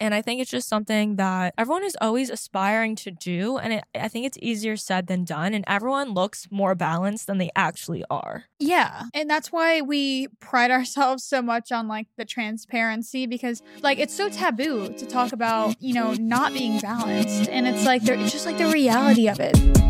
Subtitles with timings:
[0.00, 3.58] And I think it's just something that everyone is always aspiring to do.
[3.58, 5.54] And it, I think it's easier said than done.
[5.54, 8.44] And everyone looks more balanced than they actually are.
[8.58, 9.04] Yeah.
[9.14, 14.14] And that's why we pride ourselves so much on like the transparency because like it's
[14.14, 17.48] so taboo to talk about, you know, not being balanced.
[17.48, 19.85] And it's like, it's just like the reality of it.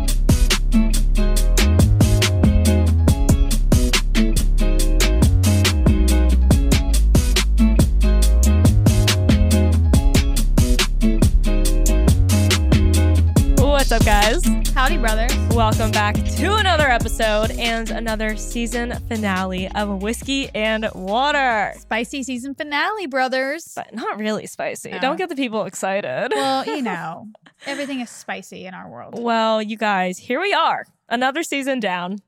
[13.97, 14.43] Up, guys?
[14.75, 15.27] Howdy, brother.
[15.55, 21.73] Welcome back to another episode and another season finale of Whiskey and Water.
[21.79, 23.73] Spicy season finale, brothers.
[23.75, 24.91] But not really spicy.
[24.91, 24.99] No.
[24.99, 26.31] Don't get the people excited.
[26.31, 27.29] Well, you know,
[27.65, 29.15] everything is spicy in our world.
[29.17, 30.85] Well, you guys, here we are.
[31.09, 32.19] Another season down.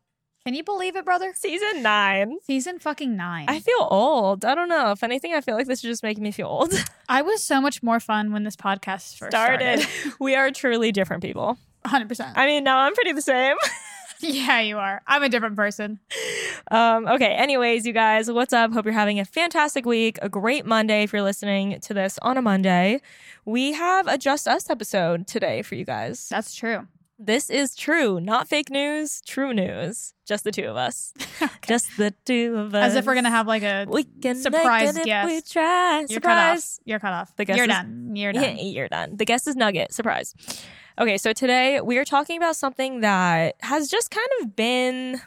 [0.45, 1.33] Can you believe it, brother?
[1.35, 2.37] Season nine.
[2.43, 3.45] Season fucking nine.
[3.49, 4.45] I feel old.
[4.45, 4.91] I don't know.
[4.91, 6.73] If anything, I feel like this is just making me feel old.
[7.09, 9.85] I was so much more fun when this podcast first started.
[10.19, 11.57] we are truly different people.
[11.85, 12.33] 100%.
[12.35, 13.57] I mean, now I'm pretty the same.
[14.21, 15.01] yeah, you are.
[15.07, 15.99] I'm a different person.
[16.71, 18.71] Um, okay, anyways, you guys, what's up?
[18.71, 22.37] Hope you're having a fantastic week, a great Monday if you're listening to this on
[22.37, 23.01] a Monday.
[23.45, 26.29] We have a Just Us episode today for you guys.
[26.29, 26.87] That's true.
[27.21, 30.13] This is true, not fake news, true news.
[30.25, 31.11] Just the two of us.
[31.67, 32.91] Just the two of us.
[32.91, 35.27] As if we're going to have like a we can surprise guest.
[35.27, 36.05] We try.
[36.07, 36.59] You're cut off.
[36.59, 36.79] Surprise.
[36.85, 37.35] You're cut off.
[37.35, 38.11] The guest You're is- done.
[38.15, 38.57] You're done.
[38.59, 39.17] you're done.
[39.17, 39.91] The guest is Nugget.
[39.93, 40.33] Surprise.
[40.97, 45.19] Okay, so today we are talking about something that has just kind of been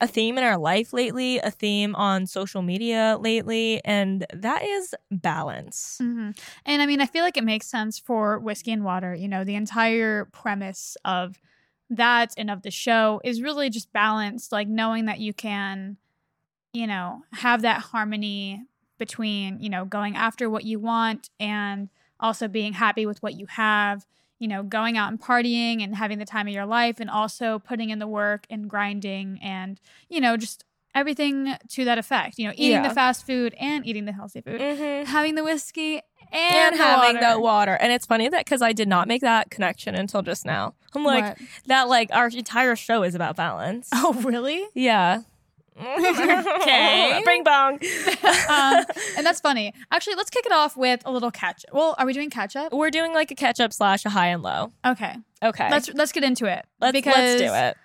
[0.00, 4.94] a theme in our life lately, a theme on social media lately, and that is
[5.10, 5.98] balance.
[6.00, 6.30] hmm
[6.66, 9.14] And I mean, I feel like it makes sense for whiskey and water.
[9.14, 11.40] You know, the entire premise of
[11.90, 15.96] that and of the show is really just balanced, like knowing that you can,
[16.72, 18.64] you know, have that harmony
[18.98, 21.88] between, you know, going after what you want and
[22.20, 24.06] also being happy with what you have,
[24.44, 27.58] you know, going out and partying and having the time of your life and also
[27.60, 29.80] putting in the work and grinding and,
[30.10, 30.64] you know, just
[30.94, 32.38] everything to that effect.
[32.38, 32.88] You know, eating Yeah.
[32.88, 35.10] the fast food and eating the healthy food Mm-hmm.
[35.10, 35.94] having the whiskey
[36.30, 37.32] and, And the having water.
[37.34, 37.74] the water.
[37.80, 40.74] And it's funny that because I did not make that connection until just now.
[40.94, 41.38] I'm like, What?
[41.66, 43.88] that, like, our entire show is about balance.
[43.94, 44.62] oh really?
[44.74, 45.22] Yeah.
[45.76, 47.22] Okay.
[47.26, 47.74] Bing bong.
[48.48, 48.84] um,
[49.16, 49.72] and that's funny.
[49.90, 51.64] Actually, let's kick it off with a little catch.
[51.68, 51.74] Up.
[51.74, 52.72] Well, are we doing catch up?
[52.72, 54.72] We're doing like a catch up slash a high and low.
[54.86, 55.70] Okay, Okay.
[55.70, 56.64] let's let's get into it.
[56.80, 57.76] let's, because let's do it.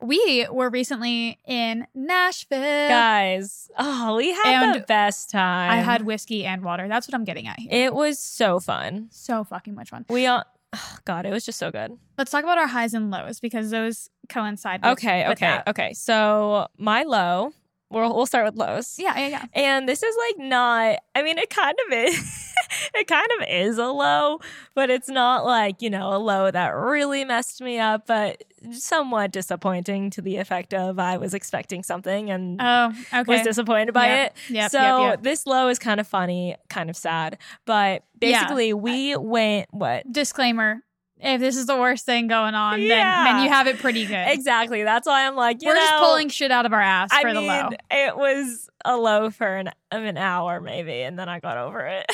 [0.00, 2.88] We were recently in Nashville.
[2.88, 5.70] Guys, oh, we had the And best time.
[5.72, 6.86] I had whiskey and water.
[6.86, 7.68] That's what I'm getting at here.
[7.72, 9.08] it was so fun.
[9.10, 10.04] so fucking much fun.
[10.08, 11.98] We all, oh, God, it was just so good.
[12.16, 14.82] Let's talk about our highs and lows because those coincide.
[14.82, 15.68] With, Okay, with okay, that.
[15.68, 15.92] okay.
[15.94, 17.52] So my low,
[17.90, 18.96] we'll we'll start with lows.
[18.98, 19.44] Yeah, yeah, yeah.
[19.54, 20.98] And this is like not.
[21.14, 22.44] I mean, it kind of is.
[22.94, 24.40] it kind of is a low,
[24.74, 29.30] but it's not like you know a low that really messed me up, but somewhat
[29.30, 33.22] disappointing to the effect of I was expecting something and Oh, okay.
[33.32, 34.52] was disappointed by Yep, it.
[34.52, 34.78] Yep, so
[35.10, 37.38] yep, this low is kind of funny, kind of sad.
[37.66, 38.40] But Yeah.
[38.42, 40.10] basically, we went what?
[40.12, 40.82] disclaimer:
[41.20, 43.24] if this is the worst thing going on, Yeah.
[43.24, 44.28] then then you have it pretty good.
[44.28, 44.82] Exactly.
[44.84, 47.28] That's why I'm like, you We're just pulling shit out of our ass I for
[47.28, 47.70] mean, the low.
[47.90, 51.80] it was a low for an, of an hour maybe, and then I got over
[51.86, 52.06] it.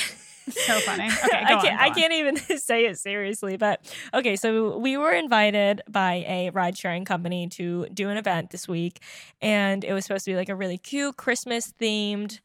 [0.47, 1.09] So funny.
[1.25, 1.79] Okay, I on, can't.
[1.79, 1.95] go I on.
[1.95, 3.81] can't even say it seriously, but
[4.13, 4.37] okay.
[4.37, 9.01] So we were invited by a ride sharing company to do an event this week,
[9.41, 12.41] and it was supposed to be like a really cute Christmas themed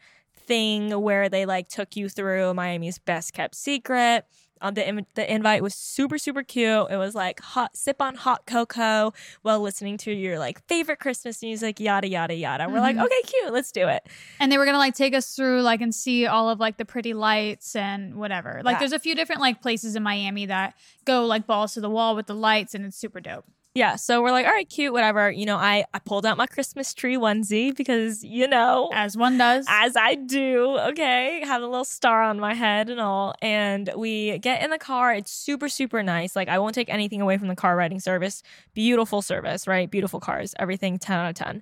[0.47, 4.25] thing where they like took you through Miami's best kept secret.
[4.61, 6.87] Um, the in- the invite was super super cute.
[6.89, 11.41] It was like hot sip on hot cocoa while listening to your like favorite Christmas
[11.41, 12.67] music, yada yada yada.
[12.69, 13.05] We're like, Mhm.
[13.05, 14.05] okay, cute, let's do it.
[14.39, 16.85] And they were gonna like take us through like and see all of like the
[16.85, 18.61] pretty lights and whatever.
[18.63, 18.79] Like Yeah.
[18.79, 20.73] there's a few different like places in Miami that
[21.05, 23.45] go like balls to the wall with the lights and it's super dope.
[23.75, 25.29] Yeah, so we're like, all right, cute, whatever.
[25.31, 29.37] You know, I I pulled out my Christmas tree onesie because you know As one
[29.37, 29.65] does.
[29.69, 33.35] as I do, okay, have a little star on my head and all.
[33.43, 35.13] And we get in the car.
[35.13, 36.35] It's super, super nice.
[36.35, 38.41] Like, I won't take anything away from the car riding service.
[38.73, 39.89] Beautiful service, right?
[39.89, 40.55] Beautiful cars.
[40.57, 41.61] Everything 10 out of 10.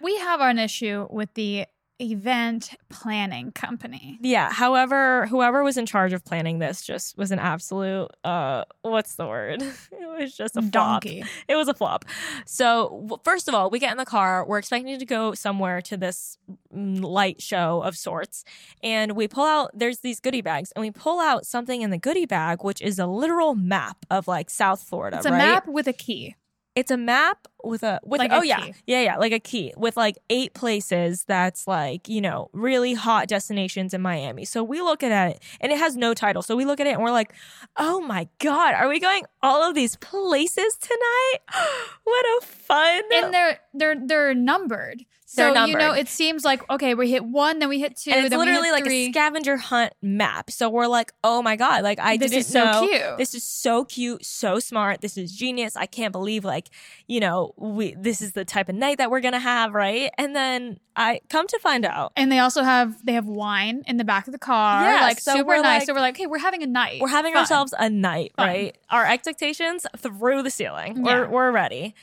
[0.00, 1.64] we have an issue with the
[2.00, 4.18] event planning company.
[4.20, 4.52] Yeah.
[4.52, 9.26] However, whoever was in charge of planning this just was an absolute, uh, what's the
[9.26, 9.62] word?
[10.16, 10.72] It was just a flop.
[11.02, 11.24] Donkey.
[11.46, 12.06] It was a flop.
[12.46, 14.46] So, first of all, we get in the car.
[14.46, 16.38] We're expecting to go somewhere to this
[16.74, 18.42] mm, light show of sorts.
[18.82, 21.98] And we pull out, there's these goodie bags, and we pull out something in the
[21.98, 25.38] goodie bag, which is a literal map of like South Florida, It's a right?
[25.38, 26.34] map with a key.
[26.76, 28.74] It's a map with a with Like oh a yeah key.
[28.86, 33.26] yeah yeah like a key with like eight places that's like you know really hot
[33.26, 34.44] destinations in Miami.
[34.44, 36.42] So we look at it and it has no title.
[36.42, 37.32] So we look at it and we're like,
[37.76, 41.38] oh my god, are we going all of these places tonight?
[42.04, 43.02] what a fun!
[43.12, 45.04] and they're they're they're numbered.
[45.28, 48.20] So you know, it seems like okay, we hit one, then we hit two, and
[48.26, 49.06] it's then literally like three.
[49.06, 50.50] a scavenger hunt map.
[50.52, 52.86] So we're like, oh my god, like I this is so know.
[52.88, 53.18] cute.
[53.18, 55.00] This is so cute, so smart.
[55.00, 55.74] This is genius.
[55.76, 56.68] I can't believe like,
[57.08, 60.10] you know, we this is the type of night that we're gonna have, right?
[60.16, 63.96] And then I come to find out and they also have they have wine in
[63.96, 65.80] the back of the car, Yeah, like so super we're nice.
[65.80, 67.00] like- so we're like, hey, we're having a night.
[67.02, 67.40] we're having Fun.
[67.40, 68.46] ourselves a night, Fun.
[68.46, 68.78] right?
[68.90, 70.98] Our expectations through the ceiling.
[70.98, 71.02] Yeah.
[71.02, 71.94] We're we're ready.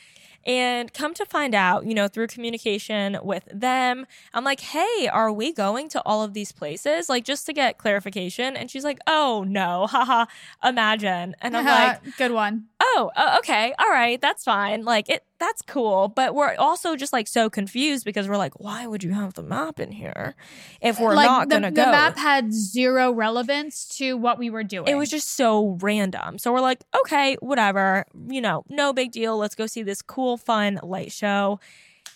[0.46, 5.32] And come to find out, you know, through communication with them, I'm like, hey, are
[5.32, 7.08] we going to all of these places?
[7.08, 8.56] Like, just to get clarification.
[8.56, 10.26] And she's like, oh, no, haha,
[10.62, 11.34] imagine.
[11.40, 11.64] And I'm
[12.04, 12.66] like, good one.
[12.96, 14.84] Oh, uh, okay, all right, that's fine.
[14.84, 16.08] Like it, that's cool.
[16.08, 19.42] But we're also just like so confused because we're like, why would you have the
[19.42, 20.34] map in here
[20.80, 21.90] if we're like not the, gonna the go?
[21.90, 24.88] map had zero relevance to what we were doing.
[24.88, 26.38] it was just so random.
[26.38, 28.06] So we're like, okay, whatever.
[28.28, 29.36] You know, no big deal.
[29.36, 31.60] Let's go see this cool, fun light show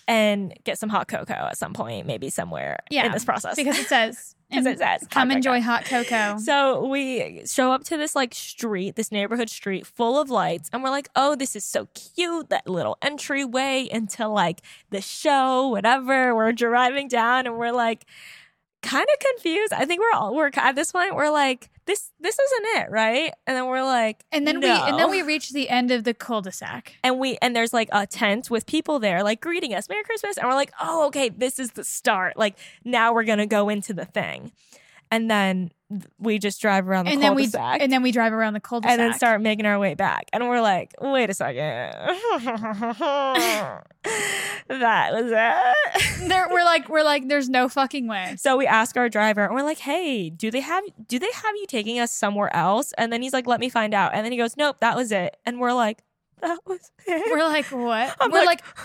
[0.09, 3.55] and get some hot cocoa at some point, maybe somewhere Yeah, in this process.
[3.55, 5.37] because it says, Because it says hot come cocoa.
[5.37, 6.39] enjoy hot cocoa.
[6.39, 10.83] So we show up to this like street, this neighborhood street full of lights, and
[10.83, 12.49] we're like, oh, this is so cute.
[12.49, 16.35] That little entryway into like the show, whatever.
[16.35, 18.07] We're driving down and we're like
[18.83, 19.73] kind of confused.
[19.73, 23.33] I think we're all we're at this point, we're like, this this isn't it, right?
[23.47, 26.15] And then we're like, and then we and then we reach the end of the
[26.15, 26.95] cul-de-sac.
[27.03, 30.37] and we and there's like a tent with people there like greeting us merry christmas
[30.37, 33.93] and we're like oh okay this is the start like now we're gonna go into
[33.93, 34.53] the thing
[35.11, 35.71] and then
[36.19, 37.81] we just drive around the And then we cul-de-sac.
[37.81, 38.91] and then we drive around the cul-de-sac.
[38.93, 40.29] and then start making our way back.
[40.33, 41.95] And we're like wait a second.
[44.69, 46.29] That was it.
[46.29, 48.35] There we're like we're like there's no fucking way.
[48.39, 51.57] so we ask our driver and we're like hey do they have do they have
[51.57, 52.93] you taking us somewhere else?
[52.99, 54.13] And then he's like let me find out.
[54.15, 55.37] And then he goes nope that was it.
[55.47, 56.03] And we're like
[56.41, 57.23] that was it.
[57.33, 58.15] We're like what?
[58.21, 58.85] I'm we're like, I'm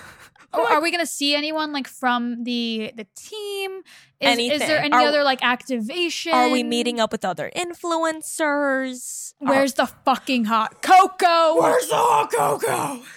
[0.53, 3.81] oh, are we gonna see anyone like from the the team?
[4.19, 6.33] Is, is there any Are- other like activation?
[6.33, 9.33] Are we meeting up with other influencers?
[9.41, 11.61] Are- Where's the fucking hot cocoa?
[11.61, 13.01] Where's the hot cocoa?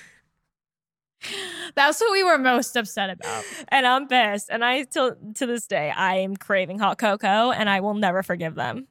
[1.75, 3.45] That's what we were most upset about.
[3.69, 4.49] And I'm pissed.
[4.51, 8.23] And I till to this day I am craving hot cocoa and I will never
[8.23, 8.87] forgive them.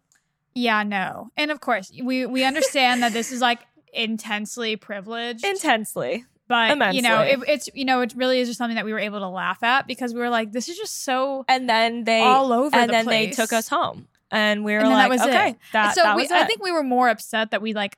[0.53, 1.29] Yeah, no.
[1.35, 3.59] And of course, we we understand that this is like
[3.93, 6.25] intensely privileged, Intensely.
[6.47, 8.99] But you know, it, it's you know, it really is just something that we were
[8.99, 12.21] able to laugh at because we were like, this is just so And then they
[12.21, 13.35] all over and the then place.
[13.35, 14.07] they took us home.
[14.31, 15.57] And we were And like, that was okay, it.
[15.73, 17.97] that, so that we, I think we were more upset that we like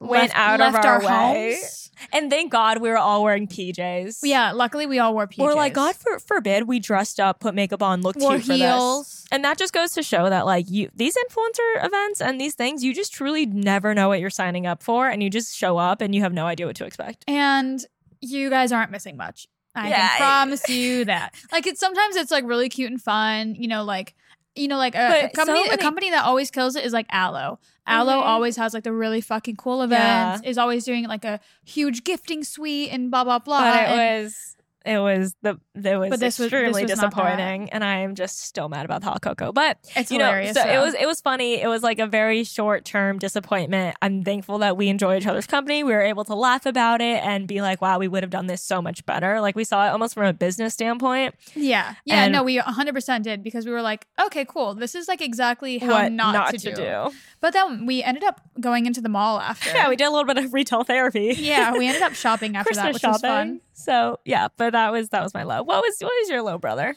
[0.00, 1.50] Went left, out of left our our, way.
[1.52, 1.89] homes.
[2.12, 4.20] And thank God we were all wearing PJs.
[4.22, 5.38] Yeah, luckily we all wore PJs.
[5.38, 8.52] We're like, God for, forbid we dressed up, put makeup on, looked wore cute for
[8.52, 8.60] this.
[8.60, 9.26] heels.
[9.32, 12.82] And that just goes to show that like you these influencer events and these things,
[12.82, 16.00] you just truly never know what you're signing up for and you just show up
[16.00, 17.24] and you have no idea what to expect.
[17.28, 17.84] and
[18.22, 19.48] you guys aren't missing much.
[19.74, 20.08] I Yeah.
[20.08, 21.34] can promise you that.
[21.52, 24.14] Like it's sometimes it's like really cute and fun, you know, like
[24.60, 26.92] you know, like a, a But so company a company that always kills it is
[26.92, 27.58] like Alo.
[27.86, 28.26] Alo Mhm.
[28.26, 32.44] always has like the really fucking cool events, is always doing like a huge gifting
[32.44, 33.60] suite and blah blah blah.
[33.60, 36.90] But and- it was it was the it was But this was- this extremely was
[36.92, 39.52] disappointing and I am just still mad about the hot cocoa.
[39.52, 40.54] But it's you know, hilarious.
[40.56, 41.60] so it was it was funny.
[41.60, 43.96] It was like a very short term disappointment.
[44.00, 45.84] I'm thankful that we enjoy each other's company.
[45.84, 48.46] We were able to laugh about it and be like, wow, we would have done
[48.46, 49.40] this so much better.
[49.40, 51.34] Like we saw it almost from a business standpoint.
[51.54, 51.94] Yeah.
[52.04, 54.74] Yeah, And- no, we 100% did because we were like, okay, cool.
[54.74, 57.10] This is like exactly how what not, to, do.
[57.40, 59.70] But then we ended up going into the mall after.
[59.74, 61.34] Yeah, we did a little bit of retail therapy.
[61.38, 63.12] yeah, we ended up shopping after that, which shopping.
[63.12, 63.60] was fun.
[63.84, 65.62] So yeah, but that was that was my low.
[65.62, 66.96] What was what was your low, brother?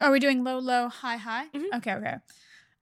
[0.00, 1.46] Are we doing low, low, high, high?
[1.54, 1.76] Mhm.
[1.76, 2.16] Okay, okay.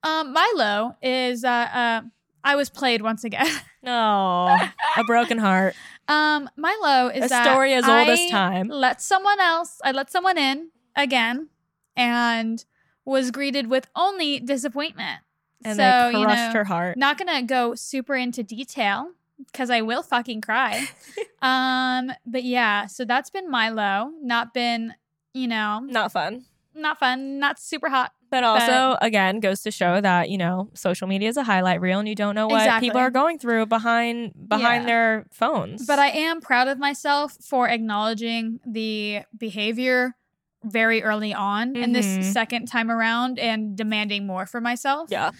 [0.03, 2.01] Um, my low is uh, uh
[2.43, 3.47] I was played once again.
[3.81, 4.57] No,
[4.97, 5.73] a broken heart.
[6.09, 8.67] um, my low is A that story as old as time.
[8.67, 9.79] Let someone else.
[9.85, 11.47] I let someone in again,
[11.95, 12.65] and
[13.05, 15.21] was greeted with only disappointment.
[15.63, 16.97] And so they you crushed know, her heart.
[16.97, 19.11] not gonna go super into detail
[19.45, 20.87] because I will fucking cry.
[21.41, 24.11] um, but yeah, so that's been my low.
[24.21, 24.93] Not been,
[25.33, 26.45] you know, Not fun.
[26.75, 28.11] not fun, not super hot.
[28.31, 31.97] But also, again, goes to show that you know social media is a highlight reel,
[31.97, 32.89] and you don't know what Exactly.
[32.89, 34.87] people are going through behind behind Yeah.
[34.87, 35.87] their phones.
[35.87, 40.15] But I am proud of myself for acknowledging the behavior
[40.63, 41.93] very early on in Mhm.
[41.93, 45.09] this second time around and demanding more for myself.
[45.09, 45.31] yeah,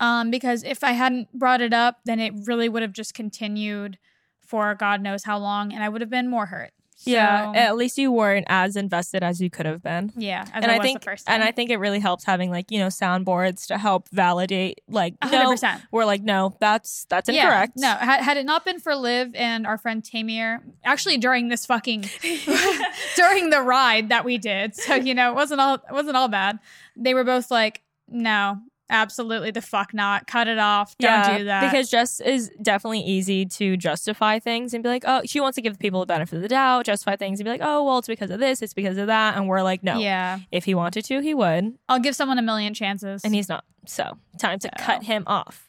[0.00, 3.98] Um, because if I hadn't brought it up, then it really would have just continued
[4.40, 6.70] for God knows how long, and I would have been more hurt.
[7.04, 10.12] Yeah, at least you weren't as invested as you could have been.
[10.16, 10.46] yeah.
[10.54, 11.34] And I, I think, the first time.
[11.34, 14.80] and I think it really helps having like you know soundboards to help validate.
[14.88, 15.82] Like, A hundred no, percent.
[15.92, 17.72] we're like, no, that's that's Yeah, incorrect.
[17.76, 21.66] no, had, had it not been for Liv and our friend Tamir, actually during this
[21.66, 22.06] fucking
[23.16, 26.28] during the ride that we did, so you know it wasn't all it wasn't all
[26.28, 26.58] bad.
[26.96, 28.58] They were both like, no,
[28.90, 31.70] absolutely the fuck not, cut it off, don't yeah, do that.
[31.70, 35.62] because Jess is definitely easy to justify things and be like, oh, she wants to
[35.62, 38.08] give people the benefit of the doubt, justify things and be like, oh, well, it's
[38.08, 41.04] because of this, it's because of that, and we're like, no, yeah, if he wanted
[41.06, 43.24] to, he would, I'll give someone a million chances.
[43.24, 43.64] and he's not.
[43.86, 44.84] So time to So.
[44.84, 45.65] cut him off.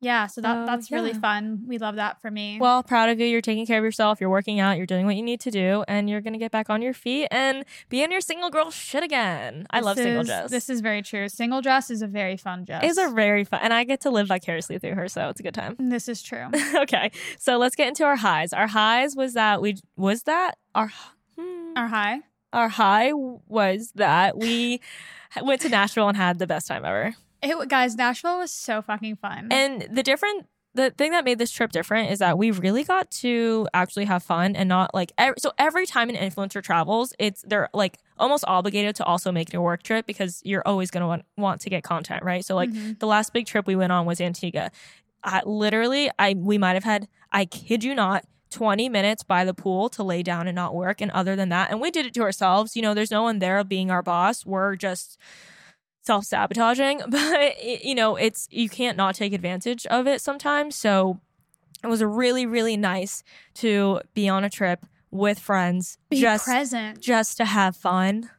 [0.00, 1.64] Yeah, so that So, that's really fun.
[1.66, 2.58] We love that for me.
[2.60, 3.26] Well, proud of you.
[3.26, 4.20] You're taking care of yourself.
[4.20, 4.76] You're working out.
[4.76, 7.28] You're doing what you need to do, and you're gonna get back on your feet
[7.30, 9.66] and be in your single girl shit again.
[9.70, 10.50] I This love single is- Jess.
[10.50, 11.28] This is very true.
[11.28, 12.82] Single dress is a very fun dress.
[12.84, 15.42] It's a very fun, and I get to live vicariously through her, so it's a
[15.42, 15.76] good time.
[15.78, 16.46] this is true.
[16.74, 18.52] okay, so let's get into our highs.
[18.52, 20.90] Our highs was that we was that our
[21.38, 22.20] hmm, Our high.
[22.52, 24.80] our high was that we
[25.42, 27.14] went to Nashville and had the best time ever.
[27.42, 29.48] It, guys, Nashville was so fucking fun.
[29.50, 33.10] And the different the thing that made this trip different is that we really got
[33.10, 37.42] to actually have fun and not like ev- so every time an influencer travels it's
[37.48, 41.00] they're like almost obligated to also make it a work trip because you're always going
[41.00, 43.00] to want, want to get content right so like Mhm.
[43.00, 44.70] the last big trip we went on was antigua
[45.24, 49.54] I, literally i we might have had i kid you not 20 minutes by the
[49.54, 52.14] pool to lay down and not work and other than that and we did it
[52.14, 55.18] to ourselves you know there's no one there being our boss we're just
[56.02, 60.76] self-sabotaging but it, you know it's you can't not take advantage of it sometimes.
[60.76, 61.20] So
[61.82, 63.22] it was really really nice
[63.54, 67.00] to be on a trip with friends be just present.
[67.00, 68.30] just to have fun.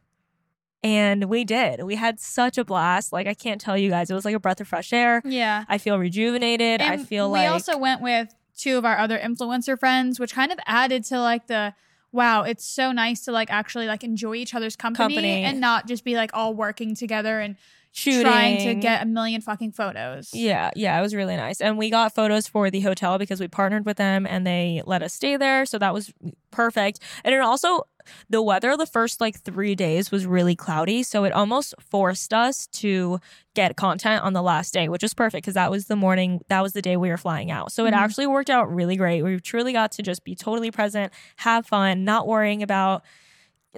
[0.84, 1.84] And we did.
[1.84, 3.12] We had such a blast.
[3.12, 5.22] Like i can't tell you guys it was like a breath of fresh air.
[5.24, 5.64] Yeah.
[5.68, 6.80] i feel rejuvenated.
[6.80, 10.34] I feel we like we also went with two of our other influencer friends, which
[10.34, 11.74] kind of added to like the
[12.12, 15.44] wow, it's so nice to like actually like enjoy each other's company, Company.
[15.44, 17.56] and not just be like all working together and
[17.92, 20.30] shooting trying to get a million fucking photos.
[20.32, 21.60] Yeah, yeah, it was really nice.
[21.60, 25.02] And we got photos for the hotel because we partnered with them and they let
[25.02, 25.66] us stay there.
[25.66, 26.12] So that was
[26.50, 27.00] perfect.
[27.24, 27.82] And it also,
[28.30, 31.02] the weather the first like three days was really cloudy.
[31.02, 33.20] So it almost forced us to
[33.54, 36.62] get content on the last day, which was perfect because that was the morning, that
[36.62, 37.70] was the day we were flying out.
[37.72, 37.98] So it Mhm.
[37.98, 39.22] actually worked out really great.
[39.22, 43.04] We truly got to just be totally present, have fun, not worrying about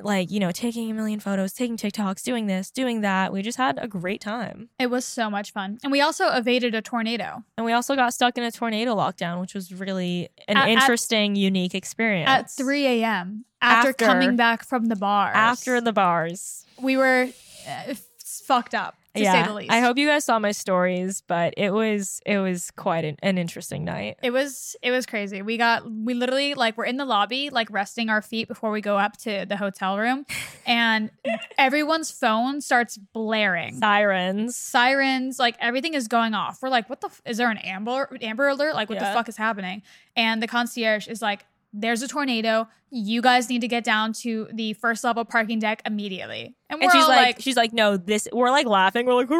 [0.02, 3.32] like, you know, taking a million photos, taking TikToks, doing this, doing that.
[3.32, 4.68] We just had a great time.
[4.78, 5.78] It was so much fun.
[5.82, 9.40] And we also evaded a tornado And we also got stuck in a tornado lockdown,
[9.40, 12.28] which was really an At- at- interesting, unique experience.
[12.28, 13.44] at 3 a.m.
[13.62, 15.28] After, After- coming back from the bar.
[15.32, 16.66] After the bars.
[16.80, 17.28] we were
[17.68, 19.44] uh, fucked up, to yeah.
[19.44, 19.70] say the least.
[19.72, 23.38] I hope you guys saw my stories, but it was it was quite an, an
[23.38, 24.18] interesting night.
[24.22, 25.42] It was it was crazy.
[25.42, 28.80] We got we literally like we're in the lobby like resting our feet before we
[28.80, 30.26] go up to the hotel room
[30.66, 31.10] and
[31.58, 33.78] everyone's phone starts blaring.
[33.78, 34.56] Sirens.
[34.56, 36.60] Sirens, like everything is going off.
[36.62, 38.74] We're like, what the f- is there an amber amber alert?
[38.74, 39.08] Like what Yeah.
[39.10, 39.82] the fuck is happening?
[40.16, 41.44] And the concierge is like,
[41.74, 42.68] there's a tornado.
[42.90, 46.54] You guys need to get down to the first level parking deck immediately.
[46.70, 48.28] And we're And she's like, like, she's like, no, this.
[48.32, 49.06] We're like laughing.
[49.06, 49.30] We're like,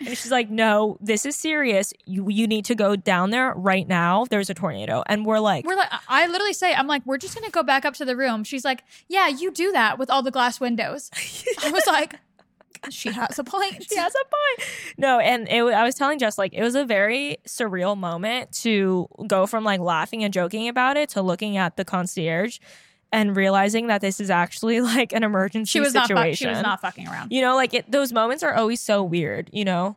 [0.00, 1.92] and she's like, no, this is serious.
[2.06, 4.24] You you need to go down there right now.
[4.30, 7.34] There's a tornado, and we're like, We're like, I literally say, I'm like, we're just
[7.34, 8.42] gonna go back up to the room.
[8.44, 11.10] She's like, yeah, you do that with all the glass windows.
[11.62, 12.14] I was like,
[12.90, 13.84] she has a point.
[13.88, 14.68] she has a point.
[14.98, 19.08] No, and it, I was telling Jess like it was a very surreal moment to
[19.26, 22.58] go from like laughing and joking about it to looking at the concierge
[23.12, 26.08] and realizing that this is actually like an emergency She was not.
[26.08, 26.46] situation.
[26.46, 27.30] She was not fucking around.
[27.32, 29.50] You know, like it, those moments are always so weird.
[29.52, 29.96] You know,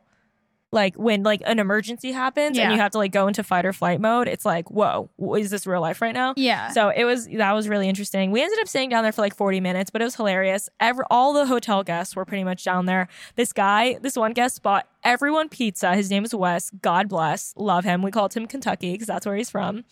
[0.76, 2.64] like when like an emergency happens Yeah.
[2.64, 4.28] and you have to like go into fight or flight mode.
[4.28, 6.34] It's like, whoa, is this real life right now?
[6.36, 6.70] Yeah.
[6.70, 8.30] So it was that was really interesting.
[8.30, 10.68] We ended up staying down there for like 40 minutes, but it was hilarious.
[10.78, 13.08] Every, all the hotel guests were pretty much down there.
[13.34, 15.94] This guy, this one guest bought everyone pizza.
[15.96, 16.70] His name is Wes.
[16.82, 17.52] God bless.
[17.56, 18.02] Love him.
[18.02, 19.84] We called him Kentucky because that's where he's from.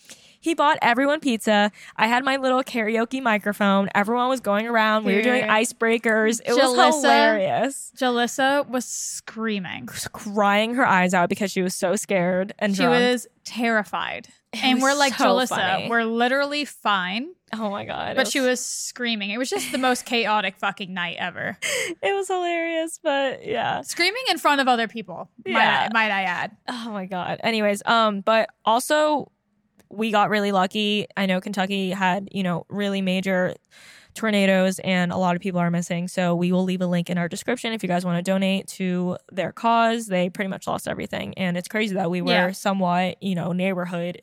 [0.44, 1.72] He bought everyone pizza.
[1.96, 3.88] I had my little karaoke microphone.
[3.94, 5.04] Everyone was going around.
[5.06, 6.42] We were doing icebreakers.
[6.44, 7.90] It was hilarious.
[7.96, 9.86] Jalissa was screaming.
[10.12, 13.00] Crying her eyes out because she was so scared and She drunk.
[13.00, 14.28] was terrified.
[14.52, 15.88] and was we're like, so Jalissa, funny.
[15.88, 17.30] we're literally fine.
[17.54, 18.12] oh my god!
[18.12, 19.30] it But she was screaming.
[19.30, 21.56] It was just the most chaotic fucking night ever.
[22.02, 23.80] It was hilarious, but yeah.
[23.80, 25.88] Screaming in front of other people, might, Yeah.
[25.90, 26.56] I, might I add.
[26.68, 27.40] Oh my god.
[27.42, 29.30] Anyways, um, but also
[29.90, 31.06] we got really lucky.
[31.16, 33.54] I know Kentucky had, you know, really major
[34.14, 36.06] tornadoes and a lot of people are missing.
[36.08, 38.68] So we will leave a link in our description if you guys want to donate
[38.68, 40.06] to their cause.
[40.06, 41.34] They pretty much lost everything.
[41.36, 42.50] And it's crazy that we were Yeah.
[42.52, 44.22] somewhat, you know, neighborhood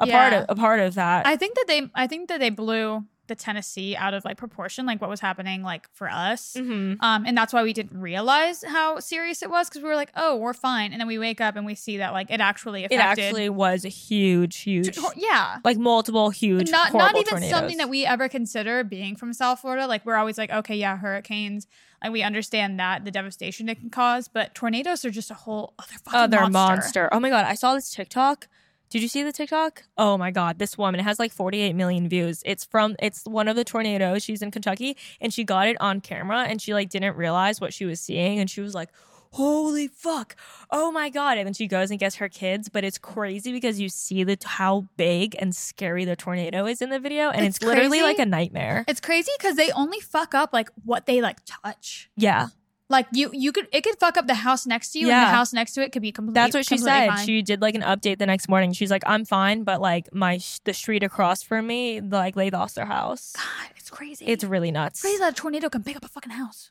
[0.00, 1.26] a part of a part of that.
[1.26, 4.84] I think that they I think that they blew the Tennessee out of like proportion,
[4.86, 6.54] like what was happening like for us.
[6.58, 9.94] hmm Um, and that's why we didn't realize how serious it was because we were
[9.94, 10.92] like, oh, we're fine.
[10.92, 12.96] And then we wake up and we see that like it actually affected.
[12.96, 15.58] It actually was a huge, huge, yeah.
[15.64, 17.50] like multiple huge, Not not even tornadoes.
[17.50, 19.86] something that we ever consider being from South Florida.
[19.86, 21.66] Like we're always like, okay, yeah, hurricanes.
[22.02, 25.74] Like we understand that the devastation it can cause, but tornadoes are just a whole
[25.78, 26.52] other fucking other monster.
[26.58, 27.08] monster.
[27.12, 28.48] Oh my god, I saw this TikTok.
[28.90, 29.82] Did you see the TikTok?
[29.98, 32.42] Oh my god, this woman it has like 48 million views.
[32.46, 34.22] It's from it's one of the tornadoes.
[34.24, 37.74] She's in Kentucky and she got it on camera and she like didn't realize what
[37.74, 38.88] she was seeing and she was like,
[39.32, 40.36] "Holy fuck.
[40.70, 43.78] Oh my god." And then she goes and gets her kids, but it's crazy because
[43.78, 47.58] you see the how big and scary the tornado is in the video and it's,
[47.58, 48.02] It's literally crazy.
[48.04, 48.84] like a nightmare.
[48.88, 52.08] It's crazy because they only fuck up like what they like touch.
[52.16, 52.48] Yeah.
[52.90, 55.26] Like you, you could it could fuck up the house next to you, and the
[55.30, 56.34] house next to it could be completely.
[56.40, 57.08] That's what she said.
[57.08, 57.26] fine.
[57.26, 58.72] She did like an update the next morning.
[58.72, 62.48] She's like, "I'm fine, but like my sh- the street across from me, like they
[62.50, 63.34] lost their house.
[63.36, 63.44] God,
[63.76, 64.24] it's crazy.
[64.24, 65.02] It's really nuts.
[65.02, 66.70] crazy that a tornado can pick up a fucking house.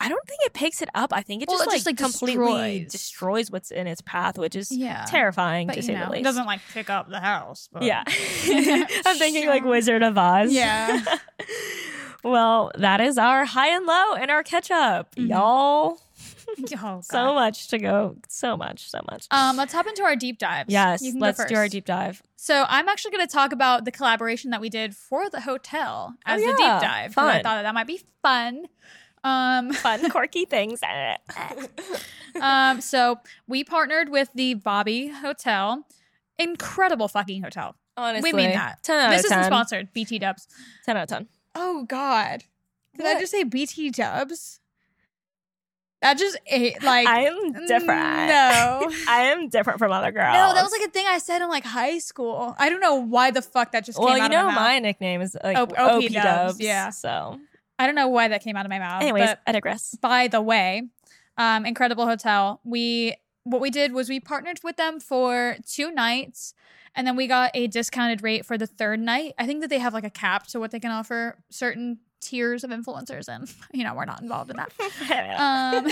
[0.00, 1.12] I don't think it picks it up.
[1.12, 2.92] I think it Well, just, it like, just, like, completely destroys.
[2.92, 3.50] destroys.
[3.52, 6.20] what's in its path, which is Yeah, terrifying but to say know, the least.
[6.22, 7.68] it doesn't like pick up the house.
[7.72, 7.84] But.
[7.84, 8.02] yeah,
[9.06, 10.52] I'm thinking like Wizard of Oz.
[10.52, 11.04] Yeah.
[12.24, 15.28] well, that is our high and low and our catch up, Mhm.
[15.30, 16.00] y'all.
[16.82, 18.16] Oh, So much to go.
[18.28, 18.88] So much.
[18.90, 19.26] So much.
[19.30, 20.70] Um, let's hop into our deep dives.
[20.70, 22.22] yes, You can go let's do our deep dive.
[22.36, 26.14] So I'm actually going to talk about the collaboration that we did for the hotel
[26.14, 26.82] Oh, as a deep dive.
[26.82, 27.14] dive.
[27.14, 28.66] 'cause I thought that, that might be fun.
[29.24, 30.80] Um, Fun, quirky things.
[32.40, 35.86] um, so we partnered with the Bobby Hotel.
[36.38, 37.76] Incredible fucking hotel.
[37.96, 38.82] Honestly, we mean that.
[38.82, 39.92] 10 out this isn't sponsored.
[39.92, 40.48] BT Dubs.
[40.86, 41.28] 10 out of 10.
[41.54, 42.44] Oh God.
[42.96, 44.60] Did I just say BT Dubs?
[46.02, 47.88] That just ate like I am different.
[47.88, 48.90] No.
[49.08, 50.34] I am different from other girls.
[50.34, 52.56] No, that was like a thing I said in like high school.
[52.58, 54.50] I don't know why the fuck that just well, came you out know, of my
[54.50, 54.56] mouth.
[54.56, 56.60] Well, you know my nickname is like OP OP, Dubs, Dubs.
[56.60, 56.90] yeah.
[56.90, 57.38] So,
[57.78, 59.00] I don't know why that came out of my mouth.
[59.00, 59.96] anyways, but I digress.
[60.00, 60.82] by the way,
[61.38, 62.60] um, incredible hotel.
[62.64, 66.54] We what we did was we partnered with them for two nights,
[66.94, 69.34] and then we got a discounted rate for the third night.
[69.38, 72.62] I think that they have like a cap to what they can offer certain tiers
[72.62, 74.72] of influencers, and you know we're not involved in that.
[75.38, 75.88] um,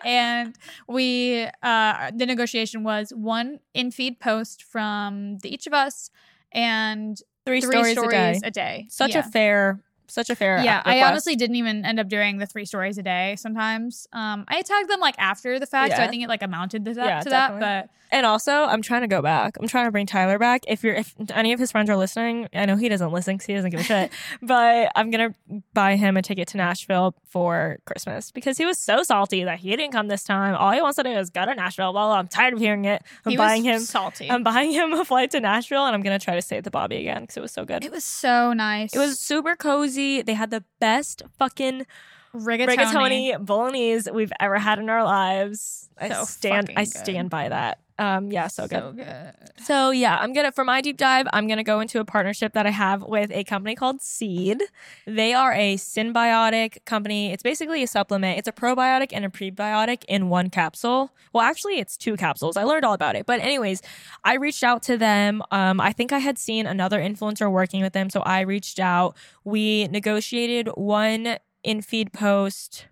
[0.04, 0.54] and
[0.88, 6.10] we uh, the negotiation was one in feed post from the each of us
[6.52, 8.50] and three, three stories, a day.
[8.50, 8.86] day.
[8.90, 9.20] Such Yeah.
[9.20, 10.62] a fair, such a fair.
[10.62, 13.36] Yeah, uh, I honestly didn't even end up doing the three stories a day.
[13.36, 16.84] Sometimes, um, I tagged them like after the fact, so I think it like amounted
[16.84, 17.06] to that.
[17.06, 17.60] Yeah, to that definitely.
[17.88, 19.56] but And also, I'm trying to go back.
[19.60, 20.64] I'm trying to bring Tyler back.
[20.68, 23.46] If you're, if any of his friends are listening, I know he doesn't listen because
[23.46, 24.12] he doesn't give a shit.
[24.42, 25.34] But I'm gonna
[25.72, 29.70] buy him a ticket to Nashville for Christmas because he was so salty that he
[29.76, 30.54] didn't come this time.
[30.56, 31.92] All he wants to do is go to Nashville.
[31.92, 32.18] Blah blah.
[32.18, 33.02] I'm tired of hearing it.
[33.24, 33.80] I'm he buying him.
[33.80, 34.30] salty.
[34.30, 36.70] I'm buying him a flight to Nashville, and I'm gonna try to stay at the
[36.70, 37.84] Bobby again because it was so good.
[37.84, 38.92] it was so nice.
[38.94, 39.91] It was super cozy.
[39.94, 41.86] They had the best fucking
[42.34, 42.76] rigatoni.
[42.76, 45.88] rigatoni bolognese we've ever had in our lives.
[45.98, 46.94] I stand I good.
[46.94, 47.78] stand by that.
[47.98, 48.80] Um yeah, so good.
[48.80, 49.32] So good.
[49.64, 52.66] So yeah, I'm gonna for my deep dive, I'm gonna go into a partnership that
[52.66, 54.62] I have with a company called Seed.
[55.06, 57.32] They are a synbiotic company.
[57.32, 58.38] It's basically a supplement.
[58.38, 61.12] It's a probiotic and a prebiotic in one capsule.
[61.32, 62.56] Well, actually, it's two capsules.
[62.56, 63.26] I learned all about it.
[63.26, 63.82] But anyways,
[64.24, 65.42] I reached out to them.
[65.50, 69.16] Um, I think I had seen another influencer working with them, so I reached out.
[69.44, 72.86] We negotiated one in feed post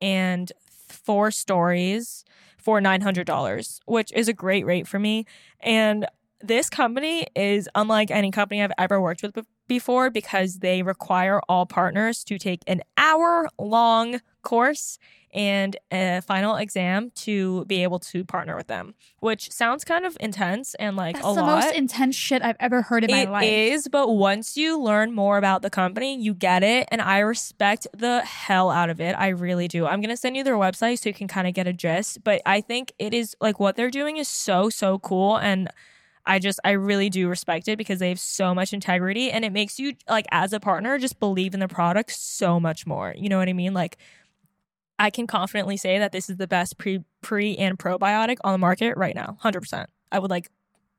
[0.00, 0.52] and
[0.88, 2.24] four stories
[2.66, 5.24] for $900, which is a great rate for me.
[5.60, 6.04] And
[6.40, 11.64] this company is unlike any company I've ever worked with before because they require all
[11.64, 14.98] partners to take an hour long course
[15.34, 20.16] and a final exam to be able to partner with them, which sounds kind of
[20.18, 21.64] intense and like That's a the lot.
[21.64, 23.44] most intense shit I've ever heard in It my life.
[23.44, 26.88] is, but once you learn more about the company, you get it.
[26.90, 29.12] And I respect the hell out of it.
[29.18, 29.84] I really do.
[29.86, 32.24] I'm going to send you their website so you can kind of get a gist.
[32.24, 35.36] But I think it is like what they're doing is so, so cool.
[35.36, 35.68] And
[36.24, 39.52] I just, I really do respect it because they have so much integrity and it
[39.52, 43.14] makes you, like, as a partner, just believe in the product so much more.
[43.16, 43.74] You know what I mean?
[43.74, 43.98] Like,
[44.98, 48.58] I can confidently say that this is the best pre pre and probiotic on the
[48.58, 49.38] market right now.
[49.42, 49.86] 100%.
[50.12, 50.50] I would like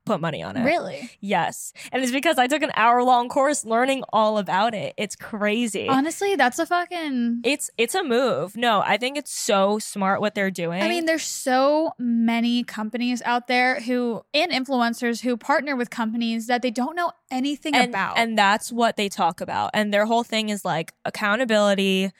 [0.08, 0.64] put money on it.
[0.64, 1.10] Really?
[1.20, 1.72] Yes.
[1.92, 4.94] And it's because I took an hour long course learning all about it.
[4.96, 5.86] It's crazy.
[5.86, 7.42] Honestly, that's a fucking.
[7.44, 8.56] it's it's a move.
[8.56, 10.82] No, I think it's so smart what they're doing.
[10.82, 16.46] I mean, there's so many companies out there who, and influencers who partner with companies
[16.46, 18.16] that they don't know anything and, about.
[18.16, 19.70] and that's what they talk about.
[19.74, 22.12] And their whole thing is like accountability,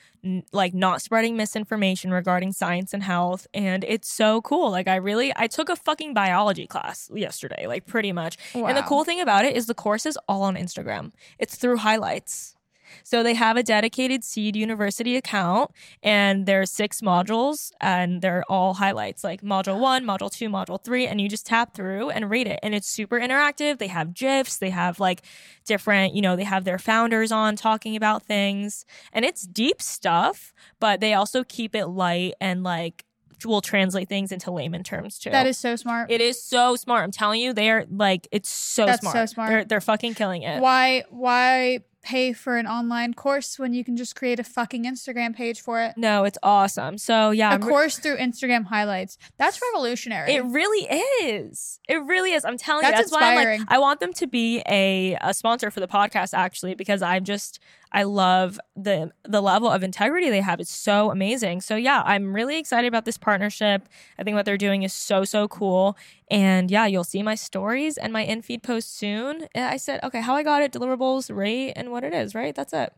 [0.51, 4.71] like not spreading misinformation regarding science and health and it's so cool.
[4.71, 8.37] Like i really i took a fucking biology class yesterday like pretty much.
[8.53, 11.11] And the cool thing about it is the course is all on instagram.
[11.37, 12.55] It's through highlights
[13.03, 15.71] so they have a dedicated seed university account
[16.03, 21.07] and there's six modules and they're all highlights like module one module two module three
[21.07, 22.59] and you just tap through and read it.
[22.63, 23.77] And it's super interactive.
[23.77, 25.21] They have gifs they have like
[25.65, 28.85] different you know they have their founders on talking about things.
[29.13, 33.05] And it's deep stuff but they also keep it light and like
[33.45, 35.29] will translate things into layman terms too.
[35.29, 36.11] That is so smart.
[36.11, 37.03] it is so smart.
[37.03, 39.49] I'm telling you they're like it's so That's smart so smart.
[39.49, 40.61] they're, they're fucking killing it.
[40.61, 45.35] Why why pay for an online course when you can just create a fucking Instagram
[45.35, 45.93] page for it?
[45.97, 49.17] no it's awesome so yeah A re- course through Instagram highlights.
[49.37, 50.33] That's revolutionary.
[50.33, 50.87] It really
[51.23, 51.79] is.
[51.87, 52.45] It really is.
[52.45, 52.91] I'm telling you.
[52.91, 53.59] That's That's why I'm inspiring.
[53.61, 57.23] like I want them to be a, a sponsor for the podcast actually because I'm
[57.25, 57.59] just
[57.91, 60.59] I love the the level of integrity they have.
[60.59, 61.61] It's so amazing.
[61.61, 63.87] So yeah, I'm really excited about this partnership.
[64.17, 65.97] I think what they're doing is so so cool.
[66.29, 69.47] And yeah, you'll see my stories and my in feed post soon.
[69.55, 72.55] I said, okay, how I got it, deliverables, rate, and what it is, right?
[72.55, 72.93] That's it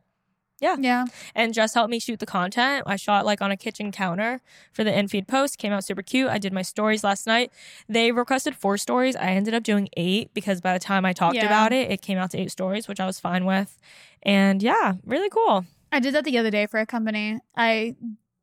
[0.62, 0.76] yeah.
[0.80, 1.06] Yeah.
[1.36, 2.84] and just helped me shoot the content.
[2.88, 4.39] I shot like on a kitchen counter
[4.71, 5.58] for the in-feed post.
[5.58, 6.30] Came out super cute.
[6.30, 7.52] I did my stories last night.
[7.89, 9.15] They requested four stories.
[9.17, 11.47] I ended up doing eight because by the time I talked Yeah.
[11.47, 13.78] about it, it came out to eight stories, which I was fine with.
[14.24, 15.65] And yeah, really cool.
[15.91, 17.39] I did that the other day for a company.
[17.58, 17.95] I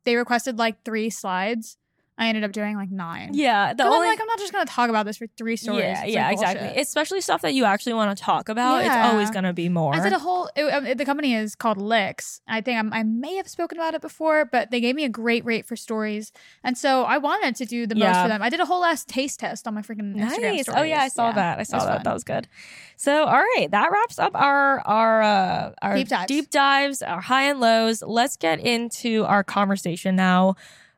[0.03, 1.77] they requested like three slides.
[2.19, 3.29] I ended up doing like nine.
[3.33, 5.79] Yeah, the only I'm like, I'm not just gonna talk about this for three stories.
[5.83, 6.81] yeah, It's, yeah, like, exactly.
[6.81, 8.83] Especially stuff that you actually want to talk about.
[8.83, 9.05] Yeah.
[9.05, 9.95] It's always gonna be more.
[9.95, 10.49] I did a whole.
[10.55, 12.41] It, um, the company is called Licks.
[12.45, 15.09] I think I'm, I may have spoken about it before, but they gave me a
[15.09, 18.23] great rate for stories, and so I wanted to do the most Yeah.
[18.23, 18.41] for them.
[18.41, 20.69] I did a whole last taste test on my freaking Instagram stories.
[20.69, 21.57] Oh yeah, I saw that.
[21.59, 21.95] I saw that.
[21.95, 22.03] fun.
[22.03, 22.49] That was good.
[22.97, 26.27] So all right, that wraps up our our uh, our Deep dives.
[26.27, 28.03] deep dives, our high and lows.
[28.05, 30.55] Let's get into our conversation now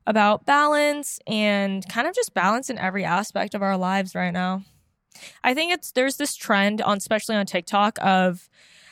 [0.08, 4.64] about balance and kind of just balance in every aspect of our lives right now.
[5.44, 8.50] I think it's there's this trend on especially on TikTok of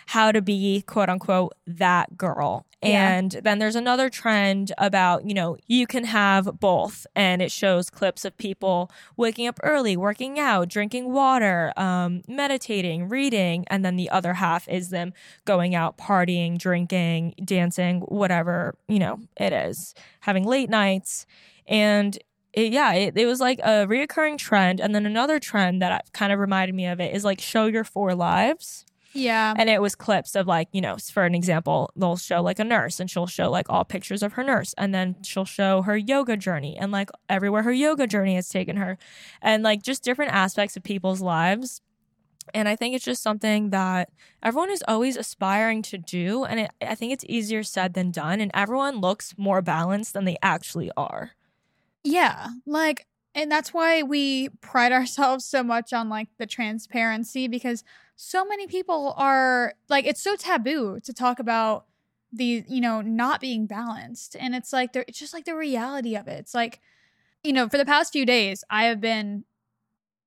[0.10, 2.65] how to be quote unquote that girl.
[2.82, 3.12] Yeah.
[3.12, 7.06] And then there's another trend about, you know, you can have both.
[7.15, 13.08] And it shows clips of people waking up early, working out, drinking water, um, meditating,
[13.08, 13.65] reading.
[13.67, 15.13] And then the other half is them
[15.45, 21.28] going out, partying, drinking, dancing, whatever, you know, it is, having late nights.
[21.67, 22.17] And
[22.54, 24.82] it, yeah, it, it was like a reoccurring trend.
[24.82, 27.84] And then another trend that kind of reminded me of it is like show your
[27.84, 28.86] four lives.
[29.13, 29.54] Yeah.
[29.58, 32.63] And it was clips of like, you know, for an example, they'll show like a
[32.63, 34.74] nurse and she'll show like all pictures of her nurse.
[34.78, 38.78] And then she'll show her yoga journey and like everywhere her yoga journey has taken
[38.78, 38.98] her.
[39.41, 41.82] And like just different aspects of people's lives.
[42.54, 44.10] And I think it's just something that
[44.41, 46.43] everyone is always aspiring to do.
[46.45, 48.41] And it, I think it's easier said than done.
[48.41, 51.32] And everyone looks more balanced than they actually are.
[52.04, 57.83] Yeah, like, and that's why we pride ourselves so much on like the transparency because
[58.15, 61.85] so many people are like, it's so taboo to talk about
[62.33, 64.35] the, you know, not being balanced.
[64.37, 66.37] And it's like, there, it's just like the reality of it.
[66.39, 66.81] It's like,
[67.43, 69.45] you know, for the past few days, I have been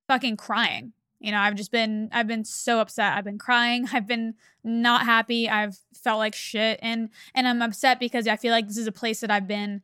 [0.09, 0.95] fucking crying.
[1.21, 3.17] You know, I've just been, I've been so upset.
[3.17, 3.87] I've been crying.
[3.93, 4.35] I've been
[4.65, 5.49] not happy.
[5.49, 6.81] I've felt like shit.
[6.83, 9.83] And, and I'm upset because I feel like this is a place that I've been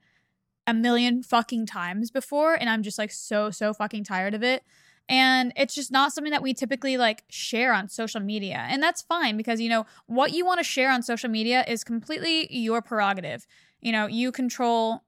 [0.69, 4.63] a million fucking times before and I'm just like so so fucking tired of it.
[5.09, 8.67] And it's just not something that we typically like share on social media.
[8.69, 11.83] And that's fine because you know what you want to share on social media is
[11.85, 13.47] completely your prerogative.
[13.81, 15.05] You know, you control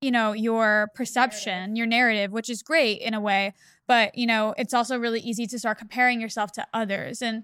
[0.00, 3.52] you know your perception, your narrative, which is great in a way,
[3.88, 7.42] but you know, it's also really easy to start comparing yourself to others and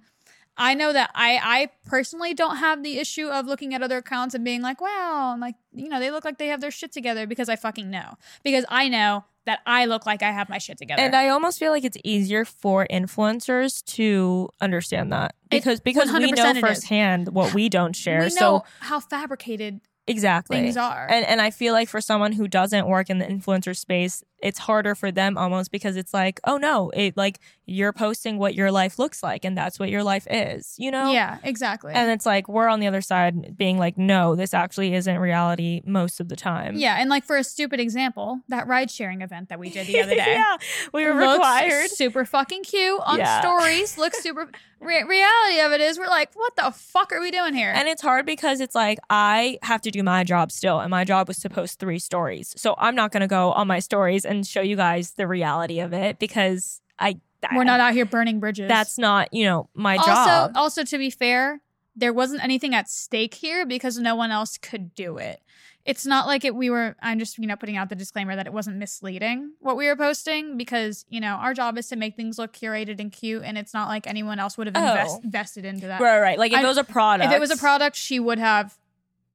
[0.60, 4.34] I know that I I personally don't have the issue of looking at other accounts
[4.34, 6.92] and being like, wow, and like, you know, they look like they have their shit
[6.92, 8.14] together because I fucking know.
[8.44, 11.00] Because I know that I look like I have my shit together.
[11.00, 16.12] And I almost feel like it's easier for influencers to understand that It- because because
[16.12, 18.20] we know firsthand what we don't share.
[18.20, 20.58] we know so how fabricated exactly.
[20.58, 21.06] things are.
[21.10, 24.58] And and I feel like for someone who doesn't work in the influencer space, it's
[24.58, 28.72] harder for them almost because it's like, oh no, it like you're posting what your
[28.72, 31.12] life looks like and that's what your life is, you know?
[31.12, 31.92] yeah, exactly.
[31.94, 35.82] And it's like we're on the other side being like, no, this actually isn't reality
[35.84, 36.76] most of the time.
[36.76, 40.00] yeah, and like for a stupid example, that ride sharing event that we did the
[40.00, 40.24] other day.
[40.34, 40.56] yeah.
[40.92, 41.90] We were required.
[41.90, 43.40] super fucking cute on Yeah.
[43.40, 43.96] stories.
[43.98, 44.48] Looks super.
[44.82, 47.70] Re- reality of it is, we're like, what the fuck are we doing here?
[47.70, 51.04] And it's hard because it's like I have to do my job still, and my
[51.04, 52.54] job was to post three stories.
[52.56, 55.80] So I'm not going to go on my stories and show you guys the reality
[55.80, 57.16] of it because I
[57.54, 58.68] we're not out here burning bridges.
[58.68, 60.52] That's not you know my also, job.
[60.54, 61.60] also to be fair,
[61.96, 65.40] there wasn't anything at stake here because no one else could do it.
[65.86, 68.46] It's not like it we were I'm just, you know, putting out the disclaimer that
[68.46, 72.16] it wasn't misleading what we were posting because, you know, our job is to make
[72.16, 75.20] things look curated and cute and it's not like anyone else would have Oh.
[75.24, 76.00] invested into that.
[76.00, 76.38] Right, right.
[76.38, 77.30] Like if I- it was a product.
[77.30, 78.76] If it was a product, she would have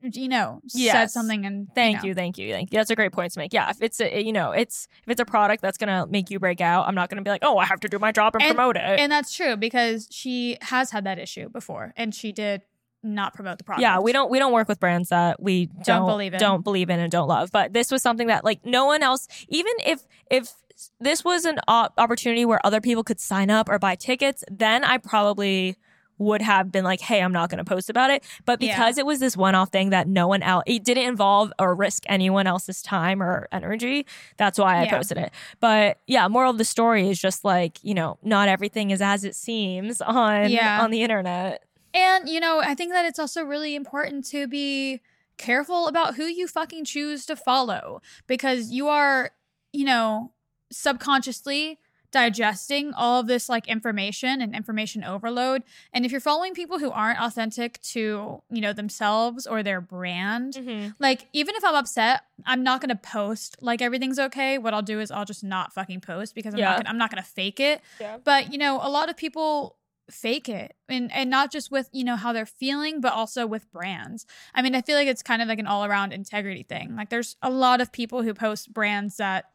[0.01, 2.09] you know, said something and Thank know.
[2.09, 2.77] you, thank you, thank you.
[2.77, 3.53] That's a great point to make.
[3.53, 6.39] Yeah, if it's a, you know, it's if it's a product that's gonna make you
[6.39, 8.43] break out, I'm not gonna be like, oh, I have to do my job and,
[8.43, 8.81] And- promote it.
[8.99, 12.61] And that's true because she has had that issue before and she did
[13.01, 13.81] not promote the product.
[13.81, 16.39] yeah, we don't we don't work with brands that we don't, believe in.
[16.39, 17.51] don't believe in and don't love.
[17.51, 20.53] But this was something that like no one else, even if if
[20.99, 24.83] this was an op- opportunity where other people could sign up or buy tickets, then
[24.83, 25.77] I probably
[26.17, 28.23] would have been like, hey, I'm not going to post about it.
[28.45, 28.73] But Yeah.
[28.75, 31.75] because it was this one off thing that no one else, it didn't involve or
[31.75, 34.05] risk anyone else's time or energy.
[34.37, 34.91] That's why I Yeah.
[34.97, 35.31] posted it.
[35.59, 39.23] But yeah, moral of the story is just like, you know, not everything is as
[39.23, 40.81] it seems on Yeah.
[40.81, 41.63] on the internet.
[41.93, 45.01] And, you know, I think that it's also really important to be
[45.37, 49.31] careful about who you fucking choose to follow because you are,
[49.73, 50.31] you know,
[50.71, 51.79] subconsciously
[52.15, 55.63] digesting all of this like information and information overload.
[55.91, 60.53] And if you're following people who aren't authentic to, you know, themselves or their brand,
[60.53, 60.91] mm-hmm.
[60.97, 64.57] like even if I'm upset, I'm not gonna post like everything's okay.
[64.57, 66.69] What I'll do is I'll just not fucking post because I'm Yeah.
[66.69, 67.81] not gonna, I'm not gonna fake it.
[67.99, 68.15] Yeah.
[68.23, 69.75] But you know, a lot of people
[70.09, 73.71] fake it and and not just with you know how they're feeling but also with
[73.71, 77.09] brands i mean i feel like it's kind of like an all-around integrity thing like
[77.09, 79.45] there's a lot of people who post brands that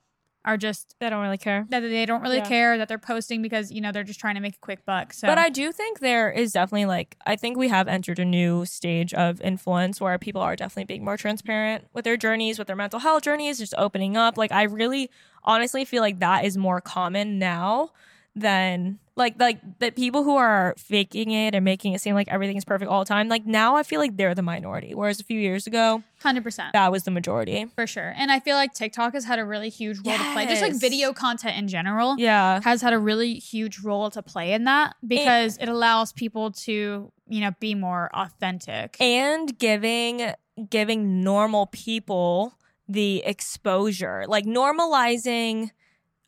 [0.44, 1.66] are just They don't really care.
[1.68, 2.48] that they don't really Yeah.
[2.48, 5.12] care that they're posting because you know they're just trying to make a quick buck
[5.12, 8.24] so But I do think there is definitely like I think we have entered a
[8.24, 12.68] new stage of influence where people are definitely being more transparent with their journeys, with
[12.68, 14.38] their mental health journeys, just opening up.
[14.38, 15.10] Like I really
[15.44, 17.90] honestly feel like that is more common now
[18.34, 22.56] than like like the people who are faking it and making it seem like everything
[22.56, 23.28] is perfect all the time.
[23.28, 24.94] Like now I feel like they're the minority.
[24.94, 27.64] Whereas a few years ago, 100% that was the majority.
[27.74, 30.44] for sure and i feel like tiktok has had a really huge role to play
[30.46, 32.60] just like video content in general Yeah.
[32.62, 37.10] has had a really huge role to play in that because it allows people to
[37.26, 40.32] you know be more authentic and giving
[40.68, 42.52] giving normal people
[42.86, 45.70] the exposure like normalizing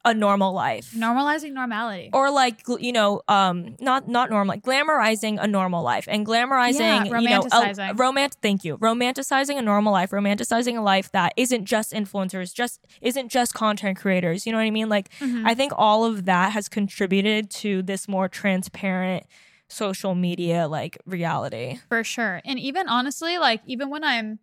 [0.05, 5.39] a normal life normalizing normality or like you know um not not normal like glamorizing
[5.41, 7.91] a normal life and glamorizing Yeah, you know romanticizing.
[7.91, 12.53] a, romant thank you romanticizing a normal life romanticizing a life that isn't just influencers
[12.53, 15.47] just isn't just content creators you know what i mean like Mhm.
[15.47, 19.25] i think all of that has contributed to this more transparent
[19.69, 22.43] social media like reality For sure.
[22.45, 24.39] And even honestly, like even when I'm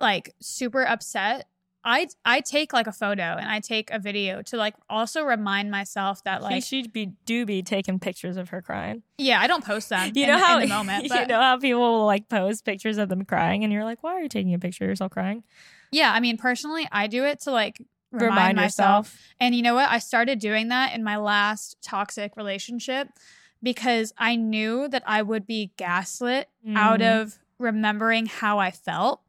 [0.00, 1.46] like super upset,
[1.84, 5.70] I I take like a photo and I take a video to like also remind
[5.70, 9.02] myself that like should be do be taking pictures of her crying.
[9.18, 11.04] yeah, I don't post them You in, know how in the moment.
[11.10, 14.12] you know how people will like post pictures of them crying, and you're like, why
[14.14, 15.42] are you taking a picture of yourself crying?
[15.92, 17.80] yeah, I mean personally, I do it to like
[18.12, 19.06] remind, Remind myself.
[19.06, 19.22] yourself.
[19.40, 19.88] And you know what?
[19.88, 23.08] I started doing that in my last toxic relationship
[23.62, 27.22] because I knew that I would be gaslit out Mhm.
[27.22, 29.20] of remembering how I felt.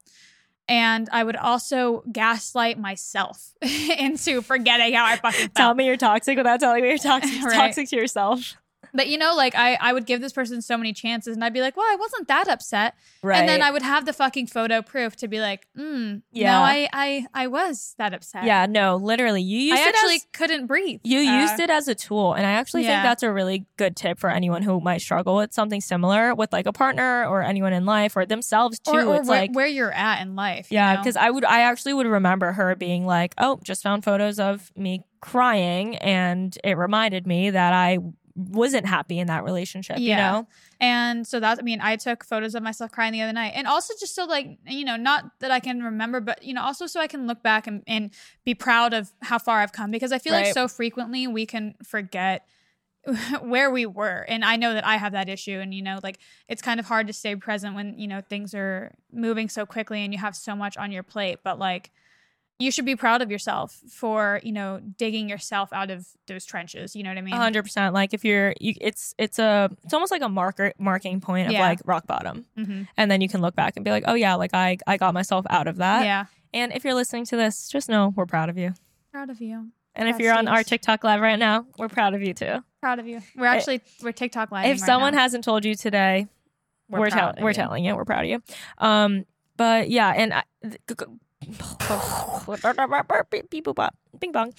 [0.67, 6.38] And I would also gaslight myself into forgetting how I fucking Tell me you're toxic
[6.38, 7.43] without telling me you're toxic.
[7.43, 7.56] Right.
[7.56, 8.56] Toxic to yourself,
[9.01, 11.54] But you know, like I, I would give this person so many chances and I'd
[11.54, 12.95] be like, well, I wasn't that upset.
[13.23, 13.39] right?
[13.39, 16.51] And then I would have the fucking photo proof to be like, mm, Yeah.
[16.51, 18.43] no, I, I, I was that upset.
[18.43, 20.99] yeah, no, literally, you used I actually as, couldn't breathe.
[21.04, 22.89] you Uh, used it as a tool, and I actually yeah.
[23.01, 26.51] think that's a really good tip for anyone who might struggle with something similar with
[26.51, 28.91] like a partner or anyone in life or themselves too.
[28.91, 30.67] Or, or it's where, like where you're at in life.
[30.71, 31.01] you Yeah, know?
[31.01, 34.71] because I would, I actually would remember her being like, "Oh, just found photos of
[34.75, 37.99] me crying, and it reminded me that I
[38.36, 40.10] wasn't happy in that relationship." Yeah.
[40.10, 40.48] You know,
[40.80, 43.54] And so that's, I mean, I took photos of myself crying the other night.
[43.56, 46.63] And also just so, like, you know, not that I can remember, but, you know,
[46.63, 48.12] also so I can look back and, and
[48.44, 49.91] be proud of how far I've come.
[49.91, 52.48] Because I feel like so frequently we can forget
[53.41, 54.26] where we were.
[54.28, 55.60] And I know that I have that issue.
[55.60, 58.54] And, you know, like, it's kind of hard to stay present when, you know, things
[58.54, 61.39] are moving so quickly and you have so much on your plate.
[61.44, 61.91] But, like,
[62.62, 66.95] you should be proud of yourself for, you know, digging yourself out of those trenches.
[66.95, 67.34] You know what I mean?
[67.34, 67.93] a hundred percent.
[67.93, 71.54] Like if you're, you, it's it's a, it's almost like a marker marking point of
[71.54, 71.62] Yeah.
[71.67, 74.36] like rock bottom, hmm and then you can look back and be like, "Oh yeah,
[74.36, 76.26] like I I got myself out of that." yeah.
[76.54, 78.74] And if you're listening to this, just know we're proud of you.
[79.12, 79.69] Proud of you.
[79.95, 82.63] And if you're on our TikTok live right now, we're proud of you too.
[82.82, 83.21] Proud of you.
[83.36, 84.65] We're actually we're TikTok live.
[84.67, 86.28] if someone hasn't told you today,
[86.89, 88.43] we're, proud tell- we're telling you we're proud of you
[88.80, 91.10] um but yeah and I, beep, boop, bop,
[94.19, 94.53] bing bong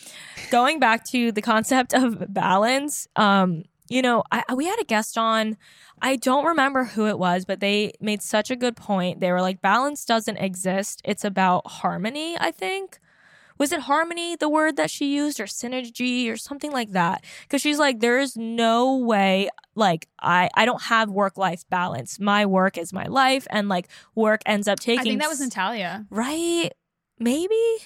[0.51, 5.19] going back to the concept of balance um you know, I, we had a guest
[5.19, 5.59] on.
[6.01, 9.21] I don't remember who it was, but they made such a good point.
[9.21, 11.03] They were like, balance doesn't exist.
[11.05, 12.99] It's about harmony, I think.
[13.59, 17.23] Was it harmony, the word that she used, or synergy, or something like that?
[17.43, 22.19] Because she's like, there is no way, like, I, I don't have work life balance.
[22.19, 25.01] My work is my life, and like, work ends up taking.
[25.01, 26.07] I think that was Natalia.
[26.11, 26.73] Right?
[27.23, 27.79] Maybe?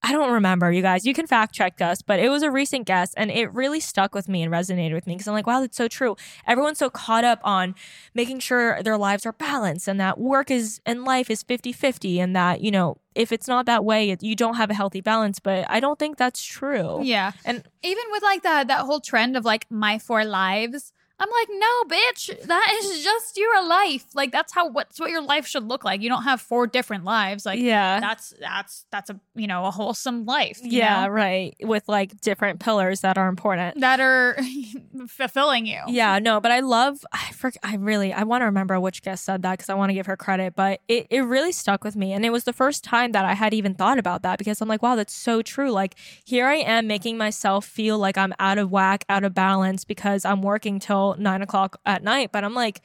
[0.00, 1.04] I don't remember, you guys.
[1.04, 4.14] You can fact check us, but it was a recent guest and it really stuck
[4.14, 6.16] with me and resonated with me because I'm like, wow, that's so true.
[6.46, 7.74] Everyone's so caught up on
[8.14, 12.20] making sure their lives are balanced and that work is and life is 50 50
[12.20, 15.40] and that, you know, if it's not that way, you don't have a healthy balance.
[15.40, 17.00] But I don't think that's true.
[17.02, 17.32] Yeah.
[17.44, 21.48] And even with like that that whole trend of like my four lives, I'm like,
[21.50, 24.06] no, bitch, that is just your life.
[24.14, 26.00] Like that's how what's what your life should look like.
[26.00, 27.44] You don't have four different lives.
[27.44, 30.60] Like yeah, that's that's that's a you know a wholesome life.
[30.62, 31.08] Yeah, know?
[31.08, 31.56] right.
[31.60, 34.36] With like different pillars that are important that are
[35.08, 35.80] fulfilling you.
[35.88, 37.04] Yeah, no, but I love.
[37.12, 39.90] I for, I really I want to remember which guest said that because I want
[39.90, 40.54] to give her credit.
[40.54, 43.34] But it it really stuck with me, and it was the first time that I
[43.34, 45.72] had even thought about that because I'm like, wow, that's so true.
[45.72, 49.84] Like here I am making myself feel like I'm out of whack, out of balance
[49.84, 52.30] because I'm working till nine o'clock at night.
[52.32, 52.80] But I'm like,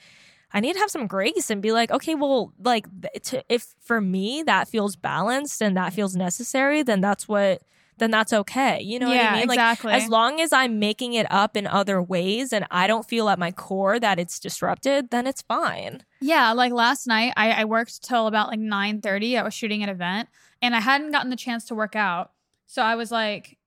[0.52, 2.86] I need to have some grace and be like, okay, well, like
[3.24, 7.62] to, if for me that feels balanced and that feels necessary, then that's what
[7.98, 8.82] then that's okay.
[8.82, 9.50] You know yeah, what I mean?
[9.52, 9.92] Exactly.
[9.92, 13.30] Like as long as I'm making it up in other ways and I don't feel
[13.30, 16.04] at my core that it's disrupted, then it's fine.
[16.22, 19.38] Yeah, like last night I, I worked till about like 9 30.
[19.38, 20.30] I was shooting an event
[20.62, 22.32] and I hadn't gotten the chance to work out.
[22.66, 23.58] So I was like,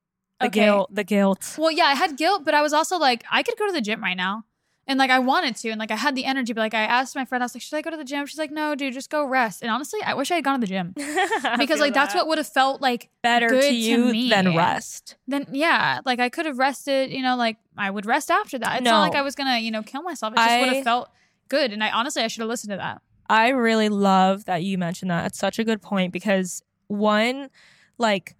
[0.40, 0.60] the okay.
[0.64, 1.56] guilt, the guilt.
[1.58, 3.80] Well, yeah, I had guilt, but I was also like, I could go to the
[3.80, 4.44] gym right now.
[4.88, 7.16] And like I wanted to, and like I had the energy, but like I asked
[7.16, 8.94] my friend, I was like, "Should I go to the gym?" She's like, "No, dude,
[8.94, 10.92] just go rest." And honestly, I wish I had gone to the gym
[11.58, 14.30] because like that's what would have felt like better to you me.
[14.30, 15.16] than rest.
[15.26, 17.10] Then yeah, like I could have rested.
[17.10, 18.76] You know, like I would rest after that.
[18.76, 18.92] It's No.
[18.92, 20.34] not like I was gonna you know kill myself.
[20.34, 21.10] It just would have felt
[21.48, 21.72] good.
[21.72, 23.02] And I honestly, I should have listened to that.
[23.28, 25.26] I really love that you mentioned that.
[25.26, 27.50] It's such a good point because one,
[27.98, 28.36] like,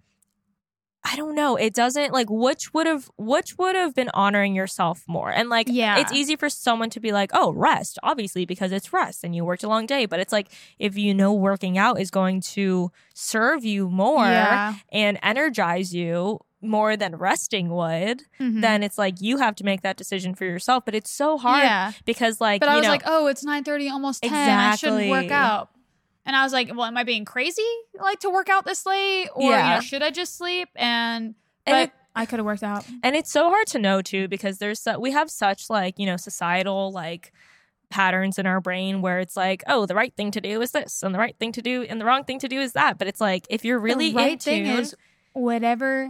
[1.09, 5.03] I don't know, it doesn't like which would have which would have been honoring yourself
[5.07, 5.31] more.
[5.31, 5.97] And like Yeah.
[5.99, 9.45] it's easy for someone to be like, "Oh, rest," obviously because it's rest and you
[9.45, 10.47] worked a long day, but it's like
[10.79, 14.73] if you know working out is going to serve you more Yeah.
[14.91, 18.61] and energize you more than resting would, Mhm.
[18.61, 21.63] then it's like you have to make that decision for yourself, but it's so hard
[21.63, 21.91] yeah.
[22.05, 24.33] because like But I was know, like, oh, it's nine thirty, almost ten.
[24.33, 25.33] I shouldn't work Exactly.
[25.35, 25.69] out.
[26.27, 27.65] And I was like, well, am I being crazy,
[27.99, 30.69] like to work out this late, or you know, should I just sleep?
[30.75, 31.33] And
[31.65, 32.85] but And it- I could have worked out.
[33.03, 36.05] and it's so hard to know too because there's so, we have such like you
[36.05, 37.31] know societal like
[37.89, 41.03] patterns in our brain where it's like oh the right thing to do is this
[41.03, 43.07] and the right thing to do and the wrong thing to do is that but
[43.07, 44.95] it's like if you're really the right in thing is
[45.33, 46.09] whatever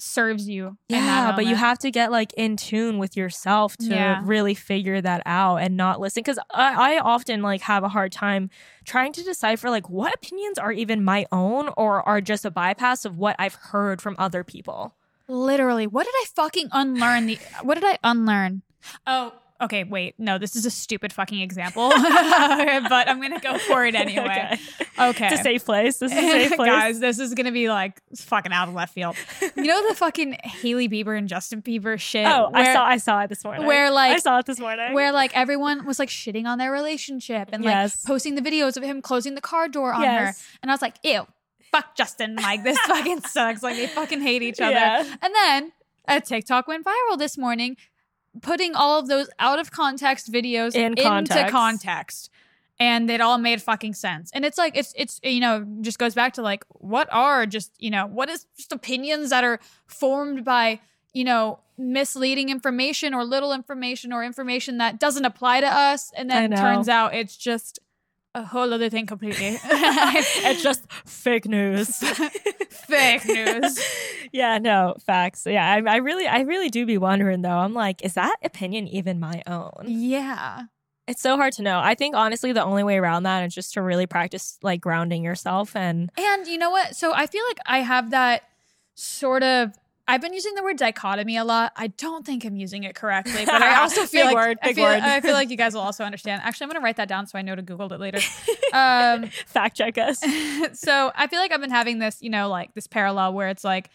[0.00, 0.76] serves you.
[0.88, 4.20] in that yeah but you have to get like in tune with yourself to Yeah.
[4.24, 8.12] really figure that out and not listen because I, I often like have a hard
[8.12, 8.48] time
[8.84, 13.04] trying to decipher like what opinions are even my own or are just a bypass
[13.04, 14.94] of what i've heard from other people
[15.30, 15.86] literally.
[15.86, 17.26] What did I fucking unlearn?
[17.26, 18.62] The what did I unlearn?
[19.06, 19.84] Oh, okay.
[19.84, 24.58] Wait, no, this is a stupid fucking example, but I'm gonna go for it anyway.
[24.98, 25.26] Okay.
[25.28, 28.00] it's a safe place this is a safe place Guys, this is gonna be like
[28.16, 29.16] fucking out of left field.
[29.56, 32.26] You know the fucking Hailey Bieber and Justin Bieber shit.
[32.26, 33.66] Oh, I saw I saw it this morning.
[33.66, 34.92] where, like- I saw it this morning.
[34.94, 38.04] Where like everyone was like shitting on their relationship and like Yes.
[38.04, 40.44] posting the videos of him closing the car door on her, Yes.
[40.62, 41.26] and I was like, ew,
[41.72, 43.62] fuck Justin, like this fucking sucks.
[43.62, 44.72] Like they fucking hate each other.
[44.74, 45.14] Yeah.
[45.22, 45.72] And then
[46.06, 47.76] a TikTok went viral this morning,
[48.42, 51.52] putting all of those out of context videos In into context.
[51.52, 52.30] context.
[52.80, 54.30] And it all made fucking sense.
[54.32, 57.72] And it's like it's it's you know, just goes back to like what are just,
[57.78, 60.78] you know, what is just opinions that are formed by,
[61.12, 66.30] you know, misleading information or little information or information that doesn't apply to us and
[66.30, 67.80] then turns out it's just
[68.34, 69.58] a whole other thing completely.
[69.64, 71.96] it's just fake news.
[72.70, 73.78] fake news.
[74.32, 75.46] yeah, no facts.
[75.46, 77.50] Yeah, I, I really, I really do be wondering though.
[77.50, 79.84] I'm like, is that opinion even my own?
[79.86, 80.62] Yeah.
[81.06, 81.80] It's so hard to know.
[81.80, 85.24] I think honestly, the only way around that is just to really practice like grounding
[85.24, 86.96] yourself and And you know what?
[86.96, 88.42] So I feel like I have that
[88.94, 89.72] sort of.
[90.10, 91.72] I've been using the word dichotomy a lot.
[91.76, 94.72] I don't think I'm using it correctly, but I also feel Big like word, I
[94.72, 95.02] feel, word.
[95.02, 96.40] I feel like you guys will also understand.
[96.44, 98.20] Actually, I'm gonna write that down so I know to Google it later.
[98.70, 100.20] Um, fact check us.
[100.78, 103.64] so I feel like I've been having this, you know, like this parallel where it's
[103.64, 103.88] like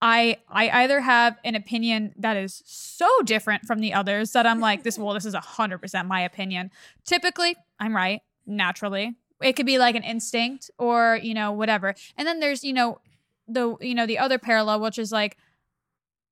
[0.00, 4.60] I I either have an opinion that is so different from the others that I'm
[4.60, 6.70] like this well this is 100% my opinion.
[7.04, 9.16] Typically, I'm right naturally.
[9.42, 11.94] It could be like an instinct or, you know, whatever.
[12.16, 13.00] And then there's, you know,
[13.46, 15.36] the you know, the other parallel which is like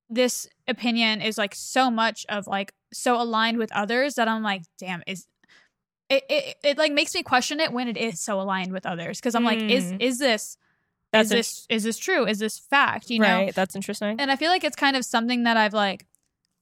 [0.09, 4.63] this opinion is like so much of like so aligned with others that I'm like,
[4.79, 5.27] damn, is
[6.09, 9.19] it it, it like makes me question it when it is so aligned with others
[9.19, 9.97] because I'm like, is Mm.
[10.01, 10.57] is this
[11.17, 12.27] That's is this is this true?
[12.27, 13.11] Is this fact?
[13.11, 13.55] You know, right.
[13.55, 14.17] That's interesting.
[14.19, 16.07] and I feel like it's kind of something that I've like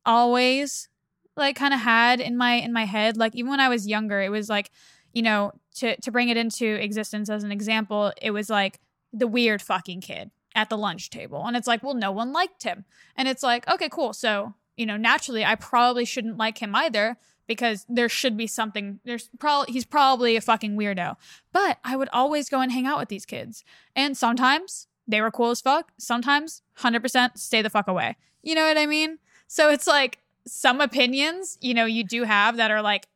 [0.07, 0.89] always
[1.37, 3.17] like kind of had in my in my head.
[3.17, 4.71] Like even when I was younger, it was like,
[5.13, 8.81] you know, to to bring it into existence as an example, it was like
[9.13, 11.45] the weird fucking kid at the lunch table.
[11.47, 12.85] And it's like, well, no one liked him.
[13.17, 14.13] And it's like, okay, cool.
[14.13, 17.17] So, you know, naturally I probably shouldn't like him either
[17.47, 21.17] because there should be something there's probably he's probably a fucking weirdo.
[21.53, 23.65] But I would always go and hang out with these kids.
[23.95, 25.93] And sometimes they were cool as fuck.
[25.99, 28.17] Sometimes 100% stay the fuck away.
[28.43, 29.19] You know what I mean?
[29.47, 33.07] So it's like some opinions, you know, you do have that are like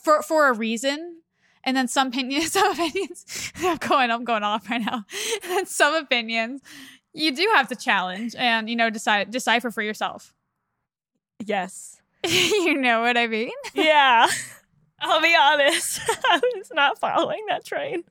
[0.00, 1.16] for for a reason.
[1.64, 5.04] And then some opinions, some opinions, I'm going, I'm going off right now.
[5.42, 6.62] And then some opinions
[7.12, 10.34] you do have to challenge and, you know, decide decipher for yourself.
[11.44, 11.97] yes.
[12.26, 13.50] you know what I mean?
[13.74, 14.26] Yeah.
[15.00, 16.00] I'll be honest.
[16.24, 18.02] I was not following that train.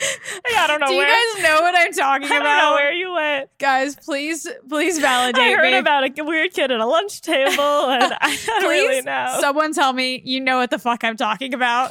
[0.00, 1.08] I don't know Do you where.
[1.34, 2.74] guys know what I'm talking I don't know about?
[2.74, 3.50] where you went.
[3.58, 5.78] Guys, please, please validate I heard me.
[5.78, 7.60] about a weird kid at a lunch table,
[7.90, 9.38] and I don't really know.
[9.40, 11.90] someone tell me you know what the fuck I'm talking about.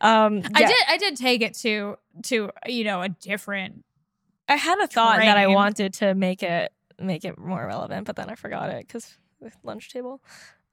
[0.00, 3.84] um, I did I did take it to to you know a different
[4.48, 8.16] I had a thought that I wanted to make it make it more relevant, but
[8.16, 9.16] then I forgot it because
[9.62, 10.20] lunch table.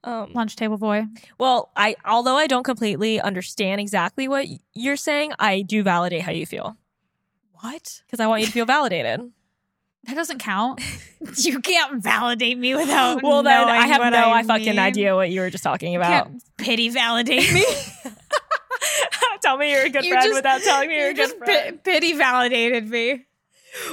[0.03, 1.03] Um, lunch table boy.
[1.37, 6.31] well, I although I don't completely understand exactly what you're saying, I do validate how
[6.31, 6.75] you feel
[7.59, 8.01] What?
[8.07, 9.31] because I want you to feel validated.
[10.07, 10.81] That doesn't count.
[11.37, 13.21] you can't validate me without.
[13.21, 14.79] well, then I have no I fucking mean.
[14.79, 16.09] idea what you were just talking about.
[16.25, 17.63] can't pity validate me.
[19.41, 21.37] Tell me you're a good You friend just- without telling me you're a good just
[21.37, 21.83] friend.
[21.83, 23.09] pi- pity validated me.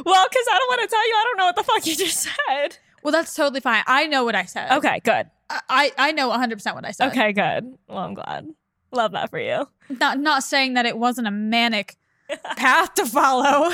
[0.04, 1.14] well, because I don't want to tell you.
[1.14, 2.78] I don't know what the fuck you just said.
[3.02, 3.82] Well, that's totally fine.
[3.86, 4.70] I know what I said.
[4.72, 5.30] Okay, good.
[5.50, 7.08] I I, know 100 percent what I said.
[7.08, 7.76] Okay, good.
[7.88, 8.48] Well, I'm glad.
[8.92, 9.68] Love that for you.
[9.88, 11.96] Not not saying that it wasn't a manic
[12.56, 13.70] path to follow,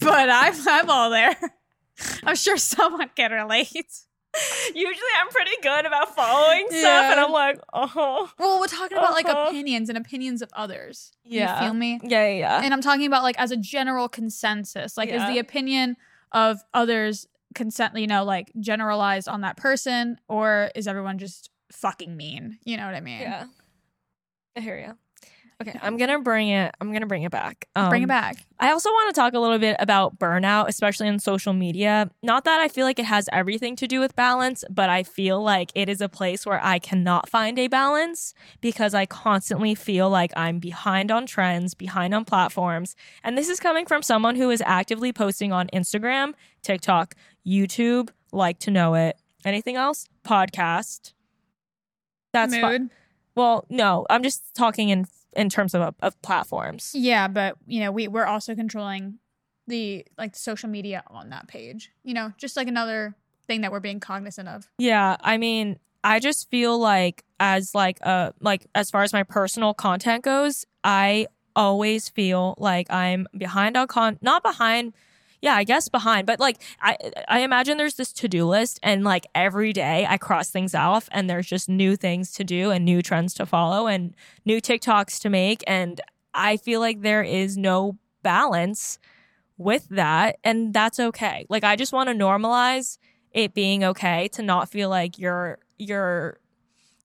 [0.00, 1.34] but I'm I'm all there.
[2.24, 3.72] I'm sure someone can relate.
[4.74, 8.26] Usually, I'm pretty good about following stuff, and I'm like, huh.
[8.38, 9.46] Well, we're talking about like Uh-huh.
[9.48, 11.12] opinions and opinions of others.
[11.24, 11.60] Yeah.
[11.60, 12.00] You feel me?
[12.02, 12.60] Yeah, yeah, yeah.
[12.64, 14.96] And I'm talking about like as a general consensus.
[14.96, 15.96] Like, is the opinion
[16.32, 22.16] of others consent, you know, like generalized on that person, or is everyone just fucking
[22.16, 22.58] mean?
[22.64, 23.20] You know what I mean?
[23.20, 23.46] Yeah.
[24.56, 24.94] I hear you.
[25.62, 26.74] Okay, I'm gonna bring it.
[26.80, 27.68] I'm gonna bring it back.
[27.76, 28.44] Bring it Um, back.
[28.58, 32.10] I also want to talk a little bit about burnout, especially on social media.
[32.24, 35.40] Not that I feel like it has everything to do with balance, but I feel
[35.40, 40.10] like it is a place where I cannot find a balance because I constantly feel
[40.10, 42.96] like I'm behind on trends, behind on platforms.
[43.22, 46.32] And this is coming from someone who is actively posting on Instagram,
[46.62, 47.14] TikTok,
[47.46, 49.16] YouTube, like to know it.
[49.44, 50.06] Anything else?
[50.24, 51.12] Podcast.
[52.32, 52.80] That's fi-
[53.34, 56.92] well, no, I'm just talking in in terms of of platforms.
[56.94, 59.18] Yeah, but you know, we we're also controlling
[59.66, 61.92] the like social media on that page.
[62.02, 63.14] You know, just like another
[63.46, 64.68] thing that we're being cognizant of.
[64.78, 69.22] Yeah, I mean, I just feel like as like uh like as far as my
[69.22, 71.26] personal content goes, I
[71.56, 74.92] always feel like I'm behind on con not behind
[75.44, 76.96] yeah, I guess behind, but like I
[77.28, 81.28] I imagine there's this to-do list and like every day I cross things off and
[81.28, 84.14] there's just new things to do and new trends to follow and
[84.46, 86.00] new TikToks to make and
[86.32, 88.98] I feel like there is no balance
[89.58, 91.44] with that and that's okay.
[91.50, 92.96] Like I just want to normalize
[93.30, 96.38] it being okay to not feel like you're you're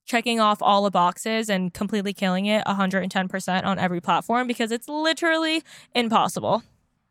[0.06, 4.88] checking off all the boxes and completely killing it 110% on every platform because it's
[4.88, 5.62] literally
[5.94, 6.62] impossible.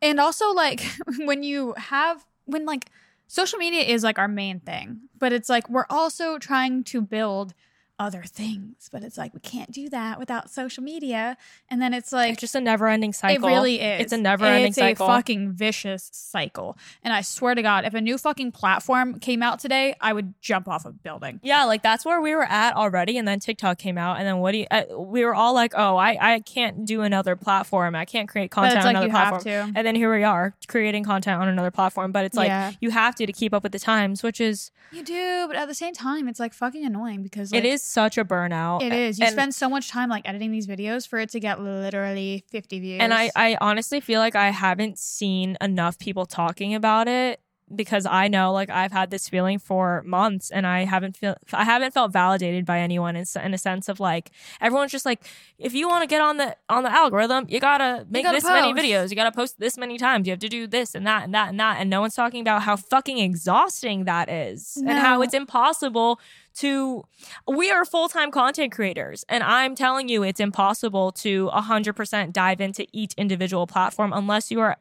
[0.02, 0.82] And also like
[1.20, 2.90] when you have when like
[3.28, 7.54] social media is like our main thing, but it's like we're also trying to build
[8.00, 11.38] other things, but it's like we can't do that without social media.
[11.70, 13.46] And then it's like It's just a never-ending cycle.
[13.46, 14.02] It really is.
[14.04, 14.92] It's a never-ending cycle.
[14.92, 16.78] it's a fucking vicious cycle.
[17.04, 20.34] And I swear to God, if a new fucking platform came out today, I would
[20.42, 21.40] jump off a building.
[21.44, 24.38] yeah, like that's where we were at already, and then TikTok came out, and then
[24.40, 24.68] what do you?
[24.72, 27.96] Uh, we were all like, "Oh, I I can't do another platform.
[27.96, 31.42] I can't create content on like another platform." And then here we are creating content
[31.42, 32.72] on another platform, but it's like Yeah.
[32.80, 35.68] you have to to keep up with the times, which is You do, but at
[35.68, 38.82] the same time, it's like fucking annoying because like, it is such a burnout.
[38.84, 39.20] It is.
[39.20, 42.46] You And- spend so much time like editing these videos for it to get literally
[42.52, 43.02] 50 views.
[43.02, 47.40] And I, I honestly feel like I haven't seen enough people talking about it
[47.76, 51.64] because I know like I've had this feeling for months and I haven't feel I
[51.64, 55.22] haven't felt validated by anyone in, in a sense of like everyone's just like
[55.58, 58.44] if you want to get on the on the algorithm you gotta make gotta this
[58.46, 59.10] many videos.
[59.10, 60.28] You gotta post this many times.
[60.28, 61.78] You have to do this and that and that and that.
[61.80, 66.20] And no one's talking about how fucking exhausting that is and how it's impossible
[66.56, 67.04] to
[67.48, 72.86] we are full-time content creators and i'm telling you it's impossible to 100% dive into
[72.92, 74.76] each individual platform unless you are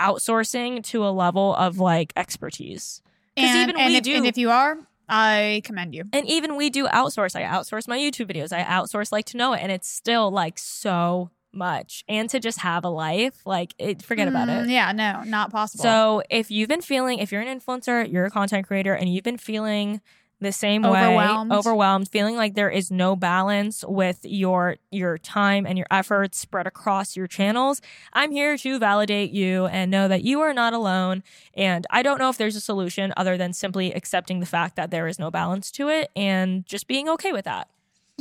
[0.00, 3.02] outsourcing to a level of like expertise.
[3.36, 4.76] And, even and we if, do- and if you are,
[5.08, 6.04] I commend you.
[6.12, 9.52] and even we do outsource i outsource my youtube videos i outsource like to know
[9.54, 14.02] it and it's still like so much and to just have a life like it,
[14.02, 15.82] forget about Mm, it Yeah, no, not possible.
[15.82, 19.24] so if you've been feeling, if you're an influencer, you're a content creator, and you've
[19.24, 20.00] been feeling
[20.40, 21.50] the same Overwhelmed.
[21.50, 26.38] way, overwhelmed, feeling like there is no balance with your your time and your efforts
[26.38, 27.80] spread across your channels,
[28.12, 31.22] I'm here to validate you and know that you are not alone.
[31.54, 34.90] And I don't know if there's a solution other than simply accepting the fact that
[34.90, 37.68] there is no balance to it and just being okay with that.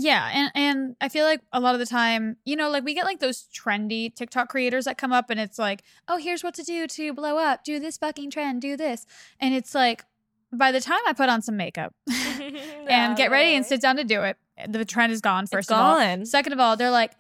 [0.02, 2.94] Yeah, and and I feel like a lot of the time, you know, like we
[2.94, 6.54] get like those trendy TikTok creators that come up and it's like, "Oh, here's what
[6.54, 7.66] to do to blow up.
[7.66, 9.06] Do this fucking trend, do this."
[9.42, 10.06] And it's like
[10.52, 14.04] by the time I put on some makeup and get ready and sit down to
[14.04, 14.38] do it,
[14.68, 15.98] the trend is gone first It's of all.
[15.98, 16.26] gone.
[16.26, 17.12] Second of all, they're like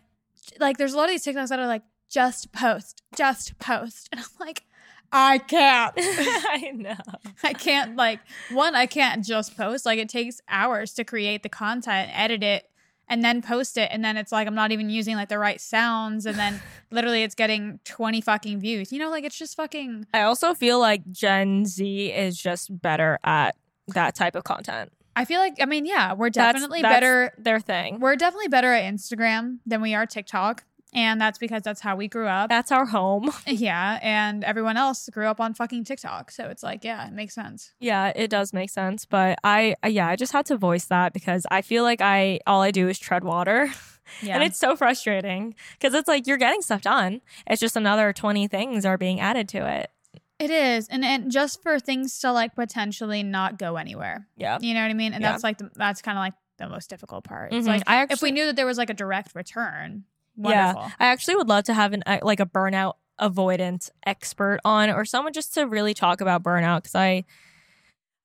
[0.60, 4.10] like there's a lot of these TikToks that are like just post, just post.
[4.12, 4.64] And I'm like,
[5.12, 5.94] I can't.
[5.98, 6.96] I know.
[7.44, 8.20] I can't like
[8.52, 9.86] one, I can't just post.
[9.86, 12.70] Like it takes hours to create the content, edit it,
[13.10, 13.90] and then post it.
[13.92, 16.26] And then it's like I'm not even using like the right sounds.
[16.26, 18.92] And then literally it's getting 20 fucking views.
[18.94, 23.20] You know, like it's just fucking I also feel like Gen Z is just better
[23.24, 23.56] at
[23.90, 24.92] that type of content.
[25.16, 28.00] I feel like I mean, yeah, we're That's- definitely that's better Their thing.
[28.00, 30.64] we're definitely better at Instagram than we are TikTok.
[30.94, 32.50] And that's because that's how we grew up.
[32.50, 33.32] That's our home.
[33.48, 34.00] yeah.
[34.02, 36.32] And everyone else grew up on fucking TikTok.
[36.32, 37.74] So it's like, yeah, it makes sense.
[37.80, 41.46] Yeah, it does make sense, but I yeah, I just had to voice that because
[41.52, 43.70] I feel like I all I do is tread water.
[44.24, 44.34] Yeah.
[44.34, 47.22] And it's so frustrating because it's like you're getting stuff done.
[47.46, 49.92] It's just another 20 things are being added to it.
[50.40, 54.28] It is, and and just for things to like potentially not go anywhere.
[54.36, 54.58] Yeah.
[54.60, 55.14] You know what I mean?
[55.14, 55.32] And Yeah.
[55.34, 57.54] that's like the, that's kind of like the most difficult part.
[57.54, 57.70] It's Mhm.
[57.70, 60.06] like I actually if we knew that there was like a direct return,
[60.40, 60.74] Yeah.
[61.00, 65.04] I actually would love to have an uh, like a burnout avoidance expert on or
[65.04, 67.26] someone just to really talk about burnout cuz I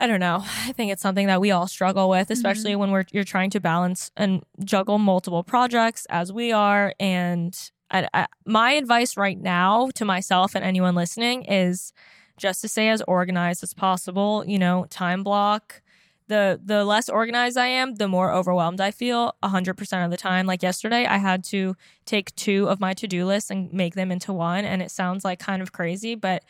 [0.00, 0.42] I don't know.
[0.66, 3.60] I think it's something that we all struggle with, especially when we're you're trying to
[3.60, 9.90] balance and juggle multiple projects as we are and I, I, my advice right now
[9.94, 11.92] to myself and anyone listening is
[12.36, 15.80] just to stay as organized as possible, you know, time block
[16.28, 20.46] the the less organized I am, the more overwhelmed I feel 100% of the time.
[20.46, 24.32] Like yesterday, I had to take two of my to-do lists and make them into
[24.32, 26.42] one and it sounds like kind of crazy, but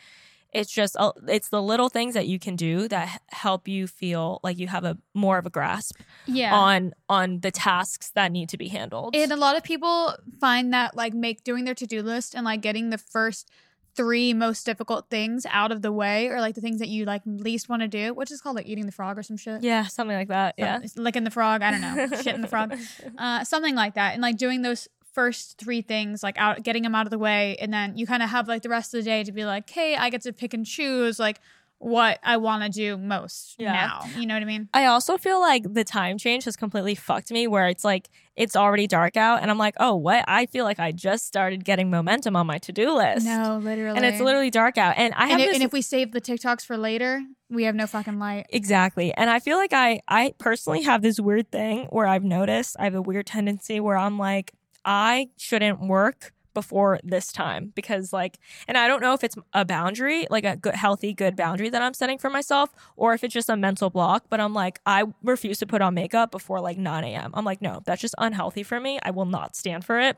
[0.53, 0.95] it's just
[1.27, 4.85] it's the little things that you can do that help you feel like you have
[4.85, 6.55] a more of a grasp Yeah.
[6.55, 9.13] on on the tasks that need to be handled.
[9.17, 12.61] and a lot of people find that like make doing their to-do list and like
[12.61, 13.49] getting the first
[13.95, 17.21] three most difficult things out of the way or like the things that you like
[17.25, 19.63] least want to do, which is called like eating the frog or some shit.
[19.63, 20.55] yeah, something like that.
[20.57, 20.81] Yeah.
[20.85, 21.61] Some- licking the frog.
[21.61, 22.77] I don't know, shit in the frog.
[23.17, 24.13] uh, something like that.
[24.13, 27.55] And like doing those first three things, like out, getting them out of the way,
[27.61, 29.69] and then you kind of have like the rest of the day to be like,
[29.69, 31.39] hey, I get to pick and choose like
[31.85, 33.71] what I want to do most Yeah.
[33.73, 34.01] now.
[34.17, 34.69] You know what I mean?
[34.73, 38.55] I also feel like the time change has completely fucked me where it's like it's
[38.55, 40.25] already dark out and I'm like, "Oh, what?
[40.27, 43.95] I feel like I just started getting momentum on my to-do list." No, literally.
[43.97, 44.95] And it's literally dark out.
[44.97, 47.21] And I have And, this and if we save the TikToks for later,
[47.51, 48.47] we have no fucking light.
[48.49, 49.13] Exactly.
[49.13, 52.85] And I feel like I I personally have this weird thing where I've noticed I
[52.85, 58.39] have a weird tendency where I'm like I shouldn't work before this time because like
[58.67, 61.83] and I don't know if it's a boundary, like a good healthy good boundary that
[61.83, 65.03] I'm setting for myself or if it's just a mental block, but I'm like I
[65.21, 67.29] refuse to put on makeup before like 9 a.m.
[67.35, 68.97] I'm like no, that's just unhealthy for me.
[69.03, 70.17] I will not stand for it.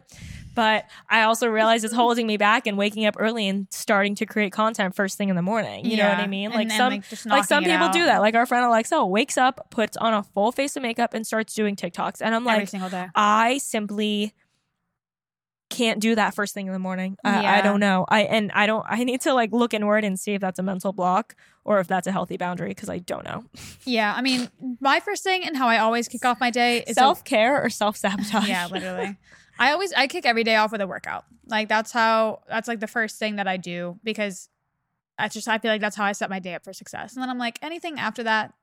[0.58, 4.26] But I also realize it's holding me back and waking up early and starting to
[4.26, 5.86] create content first thing in the morning.
[5.86, 6.50] You know what I mean?
[6.50, 8.22] Like some just like some people do that.
[8.22, 11.54] Like our friend Alexa wakes up, puts on a full face of makeup, and starts
[11.54, 12.22] doing TikToks.
[12.22, 13.08] And I'm every like, single day.
[13.14, 14.34] I simply
[15.70, 17.18] can't do that first thing in the morning.
[17.24, 18.06] I, I don't know.
[18.08, 18.86] I and I don't.
[18.88, 21.88] I need to like look inward and see if that's a mental block or if
[21.88, 23.44] that's a healthy boundary because I don't know.
[23.86, 24.50] Yeah, I mean,
[24.82, 27.70] my first thing and how I always kick off my day is Self care or
[27.70, 28.48] self sabotage.
[28.50, 29.18] yeah, literally.
[29.60, 31.26] I always I kick every day off with a workout.
[31.48, 34.50] Like that's how that's like the first thing that I do because
[35.18, 37.14] that's just I feel like that's how I set my day up for success.
[37.16, 38.54] And then I'm like anything after that,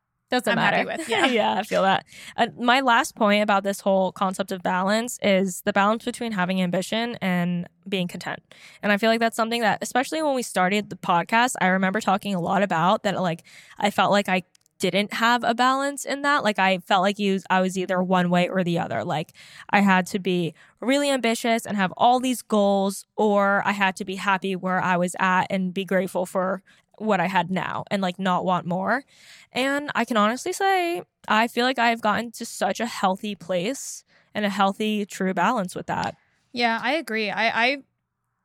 [0.40, 0.76] Doesn't I'm matter.
[0.88, 1.08] happy with.
[1.14, 1.26] Yeah.
[1.26, 2.04] yeah, I feel that.
[2.36, 6.60] Uh, my last point about this whole concept of balance is the balance between having
[6.62, 8.40] ambition and being content.
[8.82, 12.00] And I feel like that's something that, especially when we started the podcast, I remember
[12.00, 13.20] talking a lot about that.
[13.20, 13.42] Like,
[13.78, 14.42] I felt like I
[14.80, 16.42] didn't have a balance in that.
[16.42, 19.04] Like, I felt like you, I was either one way or the other.
[19.04, 19.32] Like,
[19.70, 24.04] I had to be really ambitious and have all these goals, or I had to
[24.04, 26.62] be happy where I was at and be grateful for
[26.98, 29.04] what I had now and like not want more.
[29.52, 34.04] And I can honestly say, I feel like I've gotten to such a healthy place
[34.34, 36.16] and a healthy, true balance with that.
[36.52, 37.30] Yeah, I agree.
[37.30, 37.76] I, I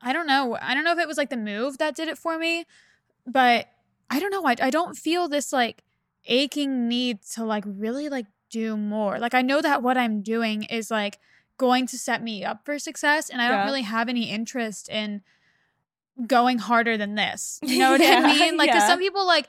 [0.02, 0.58] I don't know.
[0.62, 2.66] I don't know if it was like the move that did it for me,
[3.28, 3.68] but
[4.10, 4.46] I don't know.
[4.46, 5.84] I, I don't feel this like
[6.26, 9.20] aching need to like really like do more.
[9.20, 11.20] Like I know that what I'm doing is like
[11.58, 13.58] going to set me up for success and I Yeah.
[13.58, 15.22] don't really have any interest in
[16.28, 17.60] going harder than this.
[17.64, 18.58] You know what Yeah, I mean?
[18.58, 18.86] Like yeah.
[18.88, 19.48] some people like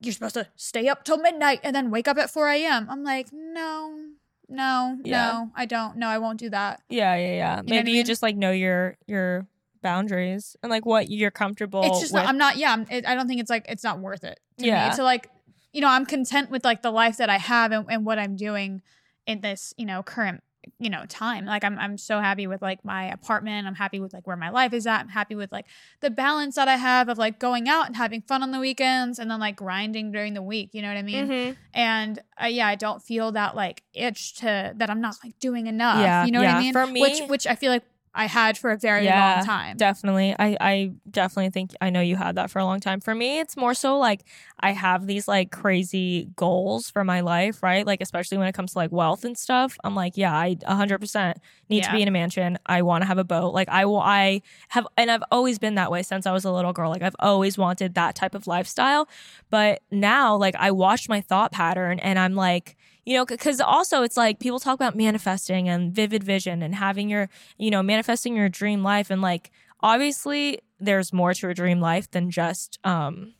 [0.00, 2.86] you're supposed to stay up till midnight and then wake up at 4 a.m.
[2.90, 3.94] I'm like, no,
[4.48, 5.30] no, Yeah.
[5.32, 5.96] no, I don't.
[5.96, 6.82] No, I won't do that.
[6.88, 7.56] Yeah, yeah, yeah.
[7.56, 8.06] what Maybe you mean?
[8.06, 9.46] just like know your your
[9.82, 12.22] boundaries and like what you're comfortable it's just with.
[12.22, 14.38] not, I'm not yeah I'm, it, I don't think it's like it's not worth it
[14.58, 14.90] to Yeah.
[14.90, 15.30] me to like
[15.72, 18.36] you know I'm content with like the life that I have and, and what I'm
[18.36, 18.82] doing
[19.26, 20.42] in this you know current
[20.78, 21.44] you know time.
[21.46, 23.66] Like I'm I'm so happy with like my apartment.
[23.66, 25.00] I'm happy with like where my life is at.
[25.00, 25.66] I'm happy with like
[26.00, 29.18] the balance that I have of like going out and having fun on the weekends
[29.18, 31.28] and then like grinding during the week you know what I mean?
[31.28, 31.56] Mhm.
[31.74, 35.66] and uh, yeah I don't feel that like itch to that I'm not like doing
[35.66, 36.48] enough Yeah, you know what.
[36.48, 36.72] I mean?
[36.72, 37.84] For me- which which I feel like
[38.14, 40.34] I had for a very Yeah, long time Definitely.
[40.38, 43.00] I, I definitely think I know you had that for a long time.
[43.00, 44.24] For me, it's more so like
[44.58, 47.86] I have these like crazy goals for my life, right?
[47.86, 49.76] Like, especially when it comes to like wealth and stuff.
[49.84, 51.38] I'm like, yeah, I 100%
[51.68, 52.58] need to be in a mansion.
[52.66, 53.54] I want to have a boat.
[53.54, 56.50] Like, I will, I have, and I've always been that way since I was a
[56.52, 56.90] little girl.
[56.90, 59.08] Like, I've always wanted that type of lifestyle.
[59.50, 64.02] But now, like, I watched my thought pattern and I'm like, you know, because also
[64.02, 67.28] it's like people talk about manifesting and vivid vision and having your
[67.58, 69.10] you know, manifesting your dream life.
[69.10, 73.34] And like, obviously, there's more to a dream life than just um,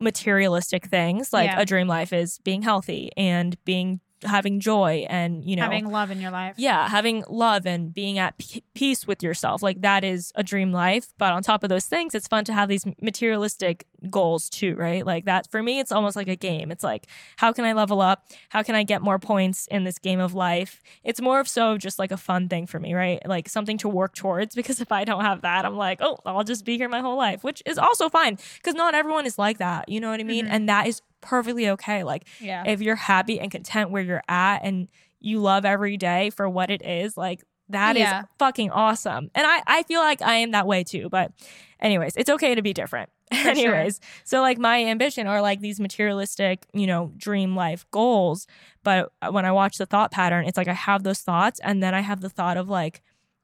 [0.00, 1.32] materialistic things.
[1.32, 1.60] Like, Yeah.
[1.60, 6.10] a dream life is being healthy and being having joy and, you know, having love
[6.10, 9.62] in your life yeah, having love and being at p- peace with yourself.
[9.62, 11.12] Like, that is a dream life.
[11.18, 15.04] But on top of those things, it's fun to have these materialistic goals too, right?
[15.04, 16.70] Like, that for me, it's almost like a game.
[16.70, 17.06] It's like,
[17.36, 18.26] how can I level up?
[18.50, 20.82] How can I get more points in this game of life?
[21.04, 23.20] It's more of so just like a fun thing for me, right?
[23.26, 26.44] Like something to work towards because if I don't have that, I'm like, oh, I'll
[26.44, 29.58] just be here my whole life, which is also fine because not everyone is like
[29.58, 29.88] that.
[29.88, 30.46] You know what I mean?
[30.46, 30.50] Mhm.
[30.50, 32.04] And that is perfectly okay.
[32.04, 34.88] Like, yeah if you're happy and content where you're at and
[35.20, 38.22] you love every day for what it is, like that is Yeah.
[38.38, 39.30] fucking awesome.
[39.34, 41.08] And I, I feel like I am that way too.
[41.08, 41.32] But
[41.80, 43.10] anyways, it's okay to be different.
[43.32, 43.50] sure.
[43.50, 48.46] anyways, so like my ambition are like these materialistic, you know, dream life goals.
[48.84, 51.92] But when I watch the thought pattern, it's like I have those thoughts and then
[51.92, 53.02] I have the thought of like,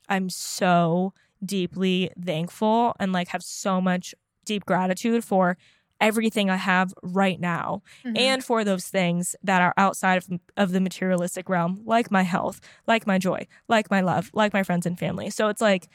[0.09, 1.15] I'm so
[1.45, 4.15] deeply thankful and like have so much
[4.45, 5.57] deep gratitude for
[6.03, 8.19] everything I have right now Mhm.
[8.19, 12.61] and for those things that are outside of, of the materialistic realm, like my health,
[12.87, 15.31] like my joy, like my love, like my friends and family.
[15.31, 15.89] So it's like,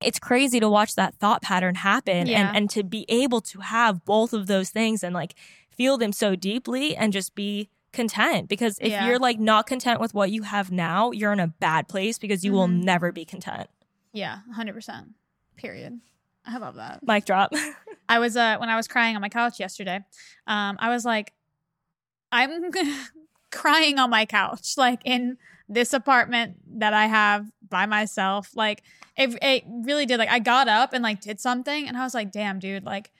[0.00, 2.48] it's crazy to watch that thought pattern happen Yeah.
[2.48, 5.34] and, and to be able to have both of those things and like
[5.70, 8.48] feel them so deeply and just be content.
[8.48, 9.06] Because if Yeah.
[9.06, 12.44] you're like not content with what you have now, you're in a bad place because
[12.44, 12.84] you will Mhm.
[12.84, 13.68] never be content.
[14.12, 15.08] Yeah, hundred percent.
[15.56, 16.00] Period.
[16.46, 17.00] I love that.
[17.06, 17.52] Mic drop.
[18.08, 20.00] I was uh when I was crying on my couch yesterday,
[20.46, 21.32] um, I was like,
[22.32, 22.70] I'm
[23.52, 25.36] crying on my couch, like in
[25.68, 28.50] this apartment that I have by myself.
[28.54, 28.82] Like
[29.16, 30.18] it, it really did.
[30.18, 33.10] Like I got up and like did something, and I was like, damn, dude, like.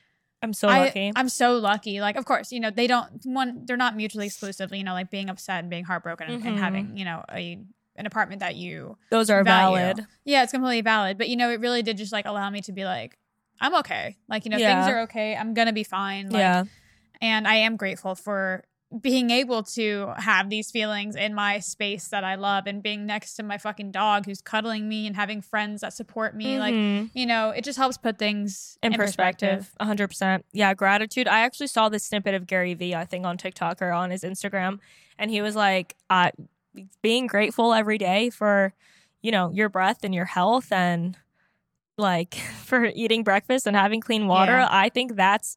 [0.42, 1.12] I'm so I, lucky.
[1.14, 2.00] I'm so lucky.
[2.00, 5.10] Like, of course, you know, they don't one they're not mutually exclusive, you know, like
[5.10, 6.58] being upset and being heartbroken and, and Mhm.
[6.58, 7.58] having, you know, a
[8.00, 9.76] an apartment that you Those are value.
[9.78, 10.06] valid.
[10.24, 11.16] Yeah, it's completely valid.
[11.18, 13.16] But you know, it really did just like allow me to be like,
[13.60, 14.16] I'm okay.
[14.28, 14.82] Like, you know, Yeah.
[14.84, 15.36] things are okay.
[15.36, 16.30] I'm gonna be fine.
[16.30, 16.64] Like, yeah.
[17.20, 18.64] And I am grateful for
[19.02, 23.34] being able to have these feelings in my space that I love and being next
[23.34, 26.58] to my fucking dog who's cuddling me and having friends that support me.
[26.58, 27.10] Like, Mhm.
[27.14, 29.70] you know, it just helps put things in perspective.
[29.78, 30.44] 100%.
[30.52, 31.28] Yeah, gratitude.
[31.28, 34.24] I actually saw this snippet of Gary Vee, I think on TikTok or on his
[34.24, 34.80] Instagram,
[35.20, 36.32] and he was like, uh,
[37.02, 38.72] being grateful every day for,
[39.22, 41.16] you know, your breath and your health and
[41.98, 44.52] like for eating breakfast and having clean water.
[44.58, 44.68] Yeah.
[44.70, 45.56] I think that's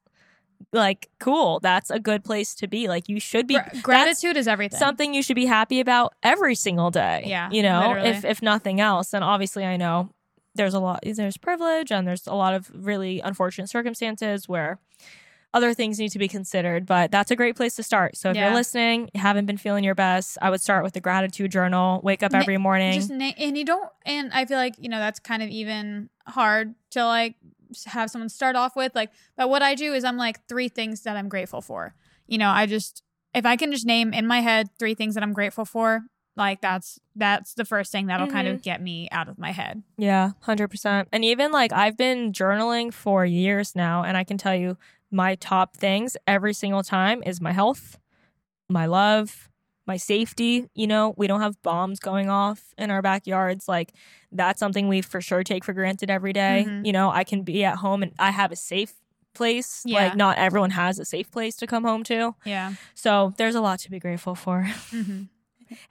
[0.72, 1.59] like cool.
[1.59, 2.88] That's a good place to be.
[2.88, 4.80] Like you should be Gra- gratitude is everything.
[4.80, 7.24] something you should be happy about every single day.
[7.26, 8.09] Yeah, You know, literally.
[8.09, 9.14] if if nothing else.
[9.14, 10.09] And obviously I know
[10.55, 14.80] there's a lot there's privilege and there's a lot of really unfortunate circumstances where
[15.54, 18.18] other things need to be considered, but that's a great place to start.
[18.18, 18.47] So if Yeah.
[18.47, 22.01] you're listening, you haven't been feeling your best, I would start with the gratitude journal.
[22.04, 22.93] Wake up every morning.
[22.93, 26.10] just na- and you don't and i feel like you know that's kind of even
[26.28, 27.36] hard to like
[27.86, 31.01] have someone start off with like but what i do is i'm like three things
[31.01, 31.95] that i'm grateful for
[32.28, 35.24] you know i just if i can just name in my head three things that
[35.24, 36.01] i'm grateful for
[36.36, 38.64] like that's that's the first thing that'll kind of mm-hmm.
[38.64, 41.06] get me out of my head Yeah, 100%.
[41.12, 44.78] And even like I've been journaling for years now, and I can tell you
[45.14, 47.97] my top things every single time is my health,
[48.70, 49.49] my love,
[49.86, 50.68] my safety.
[50.74, 53.68] You know, we don't have bombs going off in our backyards.
[53.68, 53.93] Like,
[54.32, 56.66] that's something we for sure take for granted every day.
[56.68, 56.86] Mhm.
[56.86, 58.93] You know, I can be at home and I have a safe
[59.36, 59.84] place.
[59.86, 59.99] Yeah.
[59.99, 62.36] Like, not everyone has a safe place to come home to.
[62.45, 64.64] yeah So, there's a lot to be grateful for.
[64.91, 65.24] hmm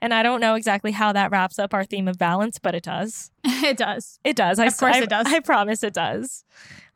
[0.01, 2.83] And I don't know exactly how that wraps up our theme of balance, but it
[2.83, 3.31] does.
[3.45, 4.59] it does It does.
[4.59, 5.27] I, Of course I- it does.
[5.27, 6.43] I promise it does.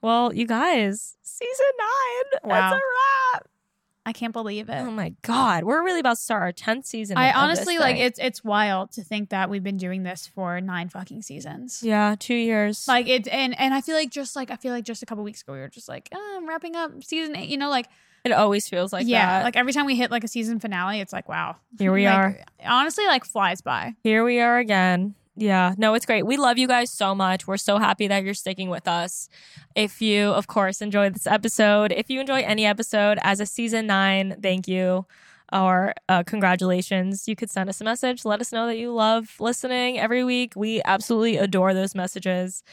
[0.02, 2.50] Well, you guys, season nine.
[2.52, 2.70] Wow.
[2.72, 2.86] That's a
[3.36, 3.48] wrap.
[4.06, 7.18] i can't believe it Oh my god, we're really about to start our tenth season.
[7.18, 10.04] i of- of this honestly like it's it's wild to think that we've been doing
[10.04, 12.88] this for nine fucking seasons Yeah, two years.
[12.88, 15.24] like it and and i feel like just like i feel like just a couple
[15.26, 17.88] weeks ago we were just like oh, i'm wrapping up season eight you know like
[18.32, 19.44] it always feels like yeah that.
[19.44, 22.18] like every time we hit like a season finale it's like wow Here we Like,
[22.18, 22.40] are.
[22.66, 25.16] honestly like flies by Here we are again.
[25.40, 26.26] Yeah, no, it's great.
[26.26, 27.46] We love you guys so much.
[27.46, 29.30] We're so happy that you're sticking with us.
[29.76, 33.86] If you, of course, enjoyed this episode, if you enjoy any episode as a season
[33.86, 35.06] nine, thank you
[35.54, 37.28] or uh, congratulations.
[37.28, 38.26] You could send us a message.
[38.26, 40.54] Let us know that you love listening every week.
[40.56, 42.64] We absolutely adore those messages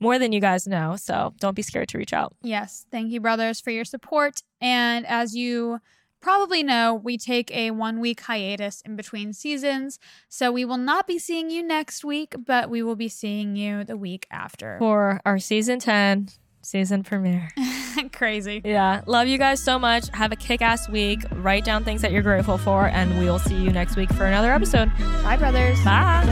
[0.00, 0.96] more than you guys know.
[0.96, 2.34] So don't be scared to reach out.
[2.42, 5.78] yes thank you brothers for your support and as you
[6.20, 11.06] probably know we take a one week hiatus in between seasons so we will not
[11.06, 15.20] be seeing you next week but we will be seeing you the week after For
[15.26, 16.28] our season 10
[16.62, 17.50] season premiere.
[18.12, 19.02] crazy Yeah.
[19.06, 20.08] Love you guys so much.
[20.14, 21.20] Have a kick ass week.
[21.30, 24.24] Write down things that you're grateful for, and we will see you next week for
[24.24, 24.90] another episode.
[25.22, 26.24] bye brothers Bye.